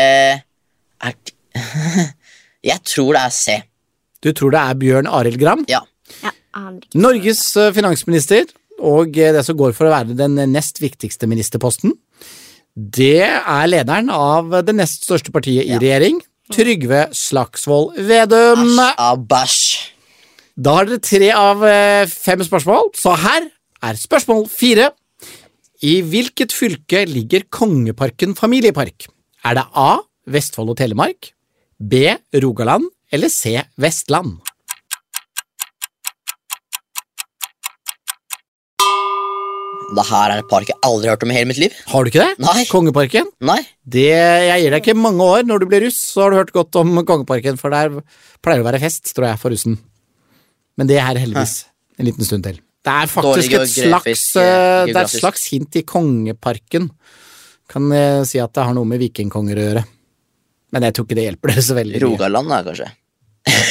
Eh, 0.00 0.40
er 1.10 1.36
Jeg 2.70 2.82
tror 2.84 3.14
det 3.16 3.22
er 3.24 3.34
C. 3.34 3.58
Du 4.20 4.32
tror 4.36 4.52
det 4.52 4.60
er 4.60 4.78
Bjørn 4.80 5.08
Arild 5.08 5.38
Gram? 5.40 5.62
Ja. 5.70 5.80
Norges 6.98 7.42
eh, 7.56 7.70
finansminister, 7.76 8.48
og 8.80 9.16
eh, 9.16 9.32
det 9.36 9.44
som 9.46 9.56
går 9.58 9.72
for 9.76 9.88
å 9.88 9.92
være 9.94 10.16
den 10.18 10.36
nest 10.52 10.80
viktigste 10.82 11.28
ministerposten, 11.30 11.94
det 12.76 13.22
er 13.26 13.70
lederen 13.70 14.10
av 14.14 14.52
det 14.66 14.74
nest 14.78 15.06
største 15.08 15.32
partiet 15.34 15.64
i 15.66 15.72
Ja. 15.74 15.80
regjering, 15.82 16.20
Trygve 16.50 17.04
Slagsvold 17.14 17.94
Vedum. 18.08 18.64
Æsj 18.74 18.94
av 18.98 19.20
bæsj. 19.30 19.58
Da 20.60 20.72
har 20.80 20.88
dere 20.88 20.98
tre 21.06 21.28
av 21.32 21.62
eh, 21.64 22.06
fem 22.10 22.42
spørsmål, 22.44 22.90
så 22.98 23.14
her 23.22 23.46
er 23.86 23.96
spørsmål 24.00 24.48
fire. 24.50 24.90
I 25.86 26.00
hvilket 26.04 26.52
fylke 26.52 27.06
ligger 27.08 27.46
Kongeparken 27.48 28.34
familiepark? 28.36 29.06
Er 29.46 29.56
det 29.56 29.64
A. 29.78 30.00
Vestfold 30.30 30.74
og 30.74 30.76
Telemark, 30.82 31.30
B. 31.80 32.16
Rogaland 32.36 32.84
eller 33.10 33.28
C. 33.32 33.56
Vestland? 33.80 34.36
Det 39.90 40.04
her 40.06 40.30
er 40.30 40.42
et 40.42 40.50
park 40.50 40.68
jeg 40.70 40.76
aldri 40.86 41.08
har 41.08 41.16
hørt 41.16 41.24
om 41.24 41.32
i 41.32 41.36
hele 41.38 41.48
mitt 41.50 41.58
liv. 41.58 41.74
Har 41.90 42.04
du 42.04 42.10
ikke 42.12 42.22
det? 42.22 42.44
Nei. 42.44 42.64
Kongeparken? 42.70 43.30
Nei. 43.42 43.58
Det, 43.82 44.04
jeg 44.12 44.62
gir 44.62 44.74
deg 44.76 44.84
ikke 44.84 44.94
mange 45.00 45.24
år. 45.24 45.46
Når 45.48 45.64
du 45.64 45.66
blir 45.72 45.82
russ, 45.88 45.98
så 46.12 46.26
har 46.26 46.34
du 46.34 46.38
hørt 46.38 46.52
godt 46.54 46.78
om 46.78 47.00
Kongeparken, 47.08 47.58
for 47.58 47.74
der 47.74 47.96
pleier 48.44 48.60
det 48.60 48.66
å 48.66 48.68
være 48.68 48.82
fest, 48.84 49.10
tror 49.16 49.32
jeg, 49.32 49.40
for 49.40 49.56
russen. 49.56 49.80
Men 50.78 50.90
det 50.90 51.00
er 51.00 51.18
heldigvis 51.18 51.62
en 51.98 52.06
liten 52.06 52.28
stund 52.28 52.46
til. 52.46 52.60
Det 52.86 52.92
er 52.92 53.10
faktisk 53.12 53.56
et 53.58 53.72
slags, 53.72 54.26
eh, 54.40 54.44
eh, 54.44 54.84
det 54.88 54.94
er 54.94 55.08
et 55.08 55.16
slags 55.16 55.48
hint 55.52 55.80
i 55.80 55.82
Kongeparken. 55.84 56.92
Kan 57.72 57.90
jeg 57.96 58.28
si 58.28 58.38
at 58.40 58.52
det 58.56 58.68
har 58.68 58.76
noe 58.76 58.88
med 58.88 59.02
vikingkonger 59.02 59.58
å 59.58 59.66
gjøre. 59.66 59.84
Men 60.72 60.82
jeg 60.86 60.94
tror 60.94 61.06
ikke 61.08 61.18
det 61.18 61.24
hjelper 61.28 61.50
dere 61.52 61.62
så 61.66 61.74
veldig. 61.78 62.00
Rogaland, 62.04 62.48
da, 62.52 62.60
kanskje. 62.66 62.90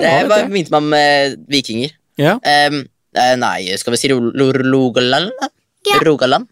det 0.00 0.14
bare 0.28 0.48
minte 0.52 0.72
meg 0.74 0.80
om 0.82 0.94
eh, 0.96 1.34
vikinger. 1.50 1.92
Ja, 2.20 2.34
Um, 2.36 2.82
eh, 3.16 3.34
nei, 3.40 3.70
skal 3.80 3.94
vi 3.94 3.98
si 4.02 4.10
Ro- 4.12 4.32
Ro- 4.34 4.52
Rogaland? 4.60 5.30
Ja. 5.88 5.96
Rogaland? 6.04 6.48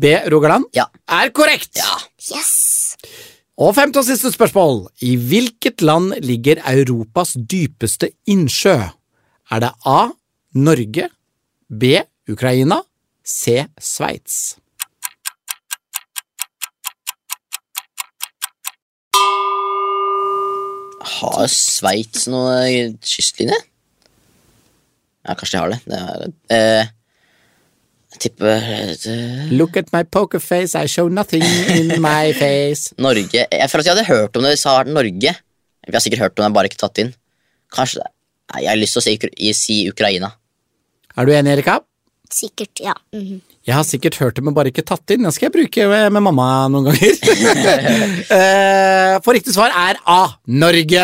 Det, 0.00 0.16
Rogaland 0.32 0.66
Ja. 0.76 0.86
er 1.08 1.30
korrekt. 1.34 1.76
Ja. 1.80 1.96
Yes! 2.36 2.96
Og 3.60 3.74
femte 3.76 4.00
og 4.00 4.06
siste 4.06 4.30
spørsmål. 4.32 4.86
I 5.04 5.14
hvilket 5.16 5.82
land 5.84 6.14
ligger 6.24 6.60
Europas 6.70 7.34
dypeste 7.36 8.10
innsjø? 8.30 8.76
Er 9.50 9.60
det 9.64 9.72
A. 9.84 10.10
Norge, 10.54 11.08
B. 11.70 12.00
Ukraina, 12.30 12.80
C. 13.24 13.66
Sveits? 13.80 14.56
Har 21.00 21.46
Sveits 21.48 22.26
noe 22.28 22.54
kystlinje? 23.00 23.56
Ja, 25.26 25.34
kanskje 25.36 25.56
de 25.56 25.60
har 25.60 25.72
det. 25.72 25.80
det 25.88 26.00
er, 26.00 26.32
eh, 26.56 26.90
jeg 28.10 28.22
tipper 28.24 28.48
eh, 28.50 29.50
Look 29.54 29.76
at 29.76 29.92
my 29.94 30.02
poker 30.04 30.40
face, 30.42 30.74
I 30.74 30.86
show 30.90 31.08
nothing 31.08 31.44
in 31.76 32.00
my 32.02 32.32
face. 32.36 32.92
Norge 32.98 33.44
Jeg 33.46 33.70
føler 33.70 33.84
at 33.84 33.86
jeg 33.86 33.94
hadde 33.94 34.08
hørt 34.08 34.36
om 34.36 34.42
det. 34.44 34.56
De 34.56 34.60
sa 34.60 34.82
Norge. 34.84 35.34
Vi 35.86 35.94
har 35.94 36.02
sikkert 36.04 36.24
hørt 36.24 36.38
om 36.40 36.44
det, 36.44 36.54
bare 36.56 36.70
ikke 36.70 36.80
tatt 36.82 36.98
inn. 37.02 37.14
Kanskje 37.72 38.02
det. 38.02 38.10
Nei, 38.52 38.64
Jeg 38.64 38.72
har 38.72 38.80
lyst 38.80 38.96
til 38.98 39.02
å 39.02 39.06
si, 39.06 39.52
si 39.54 39.76
Ukraina. 39.92 40.32
Er 41.16 41.28
du 41.28 41.32
enig, 41.36 41.54
Erika? 41.58 41.78
Sikkert, 42.30 42.82
ja. 42.82 42.94
Mhm. 43.14 43.40
Jeg 43.68 43.74
har 43.76 43.84
sikkert 43.84 44.16
hørt 44.22 44.38
det, 44.38 44.42
men 44.46 44.54
bare 44.56 44.70
ikke 44.72 44.82
tatt 44.88 45.12
inn. 45.12 45.20
Den 45.26 45.34
skal 45.36 45.50
jeg 45.50 45.52
bruke 45.58 45.84
med, 45.90 46.06
med 46.16 46.22
mamma 46.24 46.46
noen 46.72 46.88
ganger. 46.88 47.18
Eh, 48.30 49.16
For 49.24 49.34
riktig 49.34 49.52
svar 49.52 49.72
er 49.74 49.98
A. 50.08 50.20
Norge. 50.46 51.02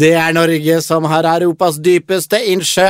Det 0.00 0.10
er 0.16 0.32
Norge 0.34 0.78
som 0.84 1.04
har 1.10 1.26
Europas 1.34 1.76
dypeste 1.84 2.40
innsjø. 2.52 2.86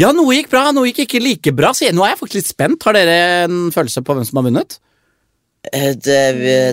Ja, 0.00 0.10
noe 0.16 0.38
gikk 0.38 0.48
bra, 0.52 0.70
noe 0.74 0.88
gikk 0.88 1.02
ikke 1.04 1.20
like 1.22 1.52
bra. 1.56 1.70
Så 1.76 1.90
nå 1.94 2.04
er 2.06 2.14
jeg 2.14 2.20
faktisk 2.22 2.40
litt 2.40 2.48
spent. 2.50 2.86
Har 2.88 2.96
dere 2.96 3.18
en 3.44 3.58
følelse 3.74 4.02
på 4.06 4.16
hvem 4.16 4.26
som 4.28 4.40
har 4.40 4.48
vunnet? 4.48 4.78
Eh, 5.70 5.92
Det, 5.94 6.18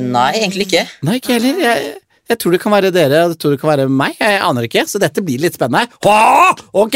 nei, 0.07 0.30
egentlig 0.39 0.70
ikke. 0.72 0.86
Nei, 1.05 1.20
ikke 1.20 1.36
heller. 1.38 1.61
Jeg, 1.68 1.93
jeg 2.32 2.39
tror 2.39 2.55
det 2.55 2.61
kan 2.63 2.71
være 2.71 2.91
dere, 2.95 3.26
og 3.26 3.34
jeg 3.34 3.39
tror 3.41 3.53
det 3.53 3.59
kan 3.61 3.71
være 3.74 3.88
meg. 3.91 4.15
Jeg 4.19 4.39
aner 4.45 4.67
ikke, 4.67 4.86
så 4.88 5.01
dette 5.01 5.24
blir 5.26 5.41
litt 5.43 5.57
spennende. 5.57 5.91
Ha! 6.05 6.53
Ok! 6.80 6.95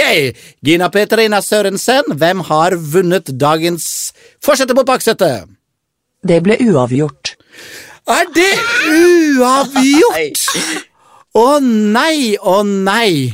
Gina 0.64 0.88
Petrina 0.94 1.42
Sørensen, 1.44 2.14
hvem 2.16 2.46
har 2.48 2.78
vunnet 2.80 3.34
dagens 3.36 3.90
Fortsette 4.44 4.76
mot 4.78 4.88
baksetet? 4.88 5.50
Det 6.28 6.40
ble 6.46 6.58
uavgjort. 6.70 7.36
Er 8.08 8.30
det 8.36 8.54
uavgjort? 8.88 10.46
Å 11.38 11.48
nei, 11.62 12.38
å 12.40 12.62
nei. 12.64 13.28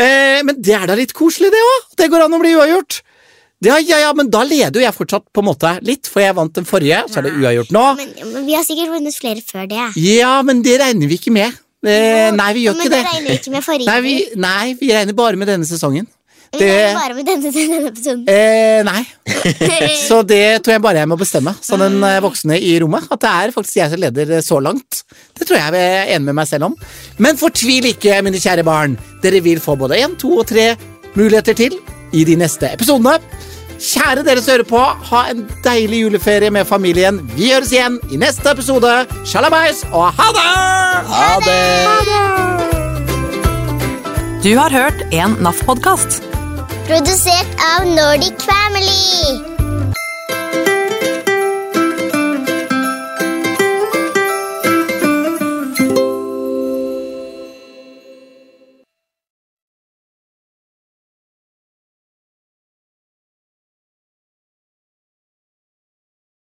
Eh, 0.00 0.40
men 0.44 0.58
det 0.58 0.74
er 0.76 0.90
da 0.90 0.98
litt 0.98 1.14
koselig, 1.16 1.52
det 1.54 1.62
òg. 1.62 1.86
Det 2.00 2.10
går 2.10 2.26
an 2.26 2.36
å 2.36 2.42
bli 2.42 2.56
uavgjort. 2.58 3.00
Ja, 3.60 3.76
ja, 3.84 3.98
ja, 4.00 4.12
men 4.16 4.30
da 4.32 4.40
leder 4.48 4.80
jo 4.80 4.84
jeg 4.86 4.96
fortsatt 4.96 5.26
på 5.36 5.42
en 5.42 5.48
måte 5.50 5.74
litt, 5.84 6.08
for 6.08 6.22
jeg 6.24 6.32
vant 6.38 6.54
den 6.56 6.64
forrige, 6.68 7.02
så 7.12 7.20
er 7.20 7.26
det 7.28 7.32
uavgjort 7.36 7.74
nå. 7.76 7.82
Men, 7.98 8.14
men 8.30 8.46
vi 8.48 8.54
har 8.56 8.64
sikkert 8.64 8.88
vunnet 8.94 9.16
flere 9.18 9.42
før 9.44 9.66
det. 9.68 9.82
Ja, 10.00 10.38
men 10.46 10.62
det 10.64 10.78
regner 10.80 11.10
vi 11.10 11.18
ikke 11.20 11.34
med. 11.34 11.58
Eh, 11.84 12.30
nei, 12.36 12.46
vi 12.56 12.62
gjør 12.66 12.78
men 12.78 12.86
ikke 12.88 12.94
det 12.94 13.02
regner 13.04 13.36
ikke 13.36 13.52
med 13.52 13.64
forrige. 13.66 13.88
Nei 13.90 14.00
vi, 14.04 14.14
nei, 14.40 14.64
vi 14.80 14.88
regner 14.96 15.16
bare 15.16 15.36
med 15.40 15.48
denne 15.52 15.68
sesongen. 15.68 16.08
Vi 16.50 16.58
Det, 16.58 16.70
regner 16.72 16.96
bare 16.98 17.14
med 17.18 17.28
denne, 17.28 17.52
denne 17.58 17.90
episoden. 17.92 18.24
eh, 18.32 18.80
nei. 18.88 19.04
Så 20.08 20.22
det 20.26 20.40
tror 20.64 20.74
jeg 20.78 20.82
bare 20.88 21.04
jeg 21.04 21.10
må 21.12 21.20
bestemme, 21.20 21.52
Sånn 21.62 21.84
den 21.84 22.00
eh, 22.08 22.16
voksne 22.24 22.56
i 22.56 22.72
rommet. 22.82 23.06
At 23.12 23.20
det 23.22 23.34
er 23.44 23.54
faktisk 23.54 23.76
jeg 23.82 23.92
som 23.92 24.00
leder 24.02 24.34
eh, 24.38 24.42
så 24.44 24.58
langt. 24.64 25.02
Det 25.36 25.44
tror 25.46 25.60
jeg 25.60 25.76
jeg 25.76 25.92
er 26.00 26.14
enig 26.16 26.30
med 26.32 26.40
meg 26.40 26.48
selv 26.50 26.70
om. 26.72 26.78
Men 27.20 27.36
fortvil 27.40 27.92
ikke, 27.92 28.22
mine 28.24 28.40
kjære 28.40 28.64
barn. 28.66 28.96
Dere 29.22 29.44
vil 29.44 29.60
få 29.62 29.76
både 29.84 30.00
én, 30.00 30.16
to 30.20 30.32
og 30.40 30.48
tre 30.48 30.72
muligheter 31.12 31.60
til 31.60 31.76
i 32.16 32.24
de 32.26 32.34
neste 32.40 32.72
episodene. 32.74 33.20
Kjære 33.80 34.22
dere 34.26 34.42
som 34.44 34.52
hører 34.52 34.66
på, 34.68 34.80
ha 35.10 35.20
en 35.32 35.46
deilig 35.64 36.02
juleferie 36.02 36.50
med 36.52 36.68
familien. 36.68 37.22
Vi 37.32 37.48
høres 37.48 37.72
igjen 37.72 37.96
i 38.12 38.18
neste 38.20 38.52
episode. 38.52 38.90
Sjalabais 39.24 39.80
og 39.88 40.10
ha 40.18 40.26
det! 40.36 40.50
Ha 41.14 41.30
det! 41.46 42.20
Du 44.44 44.52
har 44.56 44.72
hørt 44.72 45.00
en 45.12 45.38
NAF-podkast. 45.44 46.20
Produsert 46.88 47.64
av 47.72 47.88
Nordic 47.88 48.44
Family. 48.44 49.59